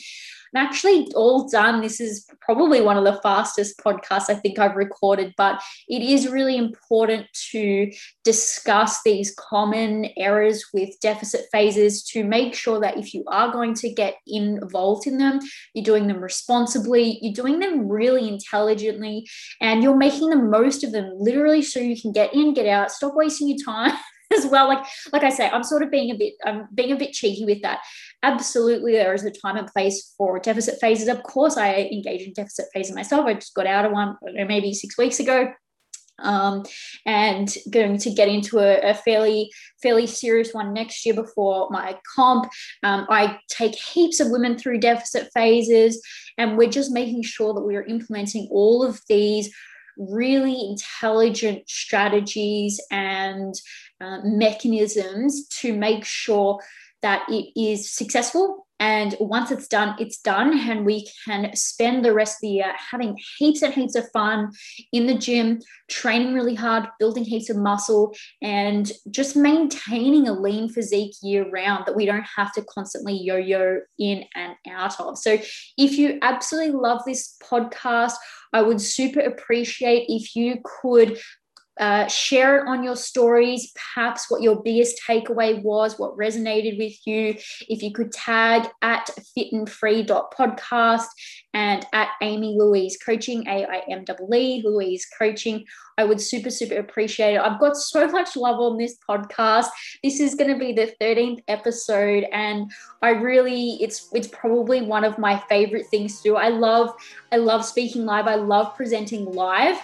I'm 0.53 0.65
actually 0.65 1.11
all 1.15 1.47
done. 1.47 1.81
This 1.81 1.99
is 1.99 2.25
probably 2.41 2.81
one 2.81 2.97
of 2.97 3.03
the 3.03 3.19
fastest 3.21 3.79
podcasts 3.79 4.29
I 4.29 4.35
think 4.35 4.59
I've 4.59 4.75
recorded, 4.75 5.33
but 5.37 5.61
it 5.87 6.01
is 6.01 6.29
really 6.29 6.57
important 6.57 7.27
to 7.51 7.91
discuss 8.23 9.01
these 9.03 9.35
common 9.35 10.07
errors 10.17 10.65
with 10.73 10.99
deficit 11.01 11.45
phases 11.51 12.03
to 12.05 12.23
make 12.23 12.55
sure 12.55 12.79
that 12.79 12.97
if 12.97 13.13
you 13.13 13.23
are 13.27 13.51
going 13.51 13.73
to 13.75 13.93
get 13.93 14.15
involved 14.27 15.07
in 15.07 15.17
them, 15.17 15.39
you're 15.73 15.85
doing 15.85 16.07
them 16.07 16.21
responsibly, 16.21 17.19
you're 17.21 17.33
doing 17.33 17.59
them 17.59 17.87
really 17.87 18.27
intelligently, 18.27 19.27
and 19.61 19.83
you're 19.83 19.97
making 19.97 20.29
the 20.29 20.35
most 20.35 20.83
of 20.83 20.91
them 20.91 21.11
literally 21.17 21.61
so 21.61 21.79
you 21.79 21.99
can 21.99 22.11
get 22.11 22.33
in, 22.33 22.53
get 22.53 22.67
out, 22.67 22.91
stop 22.91 23.13
wasting 23.15 23.49
your 23.49 23.63
time. 23.63 23.95
as 24.37 24.45
well. 24.45 24.67
Like, 24.67 24.85
like 25.11 25.23
I 25.23 25.29
say, 25.29 25.49
I'm 25.49 25.63
sort 25.63 25.83
of 25.83 25.91
being 25.91 26.11
a 26.11 26.15
bit, 26.15 26.33
I'm 26.45 26.67
being 26.73 26.91
a 26.91 26.97
bit 26.97 27.13
cheeky 27.13 27.45
with 27.45 27.61
that. 27.61 27.79
Absolutely, 28.23 28.93
there 28.93 29.13
is 29.13 29.25
a 29.25 29.31
time 29.31 29.57
and 29.57 29.67
place 29.67 30.13
for 30.17 30.39
deficit 30.39 30.79
phases. 30.79 31.07
Of 31.07 31.23
course, 31.23 31.57
I 31.57 31.89
engage 31.91 32.21
in 32.21 32.33
deficit 32.33 32.65
phases 32.73 32.95
myself. 32.95 33.25
I 33.25 33.33
just 33.35 33.53
got 33.53 33.67
out 33.67 33.85
of 33.85 33.91
one 33.91 34.17
maybe 34.33 34.73
six 34.73 34.97
weeks 34.97 35.19
ago. 35.19 35.53
Um, 36.21 36.65
and 37.05 37.49
going 37.71 37.97
to 37.97 38.09
get 38.09 38.27
into 38.27 38.59
a, 38.59 38.89
a, 38.89 38.93
fairly 38.93 39.49
fairly 39.81 40.05
serious 40.05 40.53
one 40.53 40.73
next 40.73 41.05
year 41.05 41.15
before 41.15 41.69
my 41.71 41.97
comp. 42.13 42.43
Um, 42.83 43.07
I 43.09 43.39
take 43.47 43.73
heaps 43.73 44.19
of 44.19 44.29
women 44.29 44.57
through 44.57 44.79
deficit 44.79 45.29
phases, 45.33 46.05
and 46.37 46.57
we're 46.57 46.69
just 46.69 46.91
making 46.91 47.23
sure 47.23 47.53
that 47.53 47.61
we 47.61 47.77
are 47.77 47.85
implementing 47.85 48.49
all 48.51 48.83
of 48.83 48.99
these 49.07 49.49
really 49.99 50.69
intelligent 50.69 51.69
strategies 51.69 52.79
and 52.89 53.53
uh, 54.01 54.19
mechanisms 54.23 55.47
to 55.47 55.73
make 55.73 56.05
sure 56.05 56.59
that 57.01 57.23
it 57.29 57.51
is 57.59 57.91
successful. 57.91 58.65
And 58.79 59.15
once 59.19 59.51
it's 59.51 59.67
done, 59.67 59.95
it's 59.99 60.19
done. 60.19 60.57
And 60.57 60.85
we 60.85 61.07
can 61.25 61.55
spend 61.55 62.03
the 62.03 62.13
rest 62.13 62.37
of 62.37 62.41
the 62.41 62.49
year 62.49 62.73
having 62.91 63.17
heaps 63.37 63.61
and 63.61 63.73
heaps 63.73 63.95
of 63.95 64.09
fun 64.11 64.51
in 64.93 65.05
the 65.05 65.17
gym, 65.17 65.59
training 65.89 66.33
really 66.33 66.55
hard, 66.55 66.87
building 66.99 67.23
heaps 67.23 67.49
of 67.49 67.57
muscle, 67.57 68.15
and 68.41 68.91
just 69.09 69.35
maintaining 69.35 70.27
a 70.27 70.33
lean 70.33 70.69
physique 70.69 71.15
year 71.21 71.49
round 71.49 71.85
that 71.85 71.95
we 71.95 72.05
don't 72.05 72.25
have 72.35 72.53
to 72.53 72.63
constantly 72.63 73.13
yo 73.13 73.35
yo 73.35 73.79
in 73.97 74.23
and 74.35 74.55
out 74.69 74.99
of. 74.99 75.17
So 75.17 75.37
if 75.77 75.97
you 75.97 76.17
absolutely 76.21 76.73
love 76.73 77.01
this 77.05 77.37
podcast, 77.43 78.13
I 78.53 78.61
would 78.61 78.81
super 78.81 79.19
appreciate 79.19 80.05
if 80.07 80.35
you 80.35 80.61
could 80.63 81.19
uh, 81.79 82.07
share 82.07 82.59
it 82.59 82.67
on 82.67 82.83
your 82.83 82.95
stories, 82.95 83.71
perhaps 83.73 84.29
what 84.29 84.41
your 84.41 84.61
biggest 84.61 85.01
takeaway 85.07 85.61
was, 85.63 85.97
what 85.97 86.17
resonated 86.17 86.77
with 86.77 86.95
you. 87.07 87.35
If 87.69 87.81
you 87.81 87.93
could 87.93 88.11
tag 88.11 88.67
at 88.81 89.09
fitandfree.podcast 89.37 91.07
and 91.53 91.85
at 91.93 92.09
Amy 92.21 92.55
Louise 92.59 92.97
Coaching, 93.03 93.47
A 93.47 93.65
I 93.65 93.81
M 93.89 94.03
W 94.03 94.35
E, 94.35 94.61
Louise 94.65 95.07
Coaching, 95.17 95.65
I 95.97 96.03
would 96.03 96.19
super, 96.19 96.49
super 96.49 96.75
appreciate 96.75 97.35
it. 97.35 97.41
I've 97.41 97.59
got 97.59 97.77
so 97.77 98.07
much 98.07 98.35
love 98.35 98.59
on 98.59 98.77
this 98.77 98.97
podcast. 99.09 99.67
This 100.03 100.19
is 100.19 100.35
going 100.35 100.51
to 100.51 100.59
be 100.59 100.73
the 100.73 100.93
13th 101.01 101.43
episode, 101.47 102.25
and 102.33 102.69
I 103.01 103.11
really, 103.11 103.77
it's 103.81 104.09
it's 104.13 104.27
probably 104.27 104.81
one 104.81 105.05
of 105.05 105.17
my 105.17 105.41
favorite 105.47 105.87
things 105.87 106.17
to 106.17 106.23
do. 106.23 106.35
I 106.35 106.49
love, 106.49 106.93
I 107.31 107.37
love 107.37 107.63
speaking 107.63 108.05
live. 108.05 108.27
I 108.27 108.35
love 108.35 108.75
presenting 108.75 109.25
live 109.31 109.79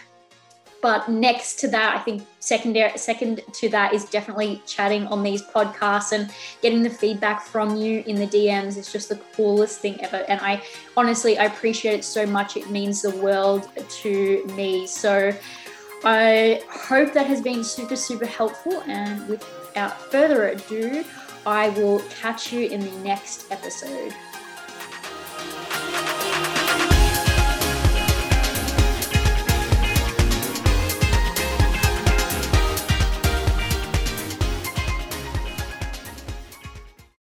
but 0.82 1.10
next 1.10 1.60
to 1.62 1.68
that, 1.70 1.98
I 1.98 2.00
think 2.00 2.24
secondary 2.40 2.98
second 2.98 3.42
to 3.54 3.70
that 3.70 3.94
is 3.94 4.06
definitely 4.06 4.62
chatting 4.68 5.08
on 5.08 5.24
these 5.24 5.42
podcasts 5.42 6.12
and 6.12 6.30
getting 6.62 6.84
the 6.84 6.90
feedback 6.90 7.44
from 7.44 7.76
you 7.76 8.04
in 8.06 8.16
the 8.18 8.28
DMs 8.28 8.78
is 8.78 8.92
just 8.92 9.10
the 9.10 9.16
coolest 9.36 9.80
thing 9.80 10.00
ever. 10.04 10.24
And 10.28 10.40
I 10.42 10.62
honestly 10.96 11.38
I 11.38 11.46
appreciate 11.46 12.00
it 12.00 12.04
so 12.04 12.26
much. 12.26 12.56
It 12.56 12.70
means 12.70 13.02
the 13.02 13.16
world 13.18 13.70
to 14.04 14.46
me. 14.56 14.86
So 14.86 15.34
I 16.04 16.62
hope 16.70 17.14
that 17.14 17.26
has 17.26 17.42
been 17.42 17.64
super, 17.64 17.96
super 17.96 18.28
helpful. 18.28 18.84
And 18.86 19.28
without 19.28 20.00
further 20.12 20.50
ado, 20.50 21.04
I 21.46 21.70
will 21.70 22.00
catch 22.22 22.54
you 22.54 22.68
in 22.68 22.82
the 22.82 22.92
next 23.00 23.52
episode. 23.52 24.14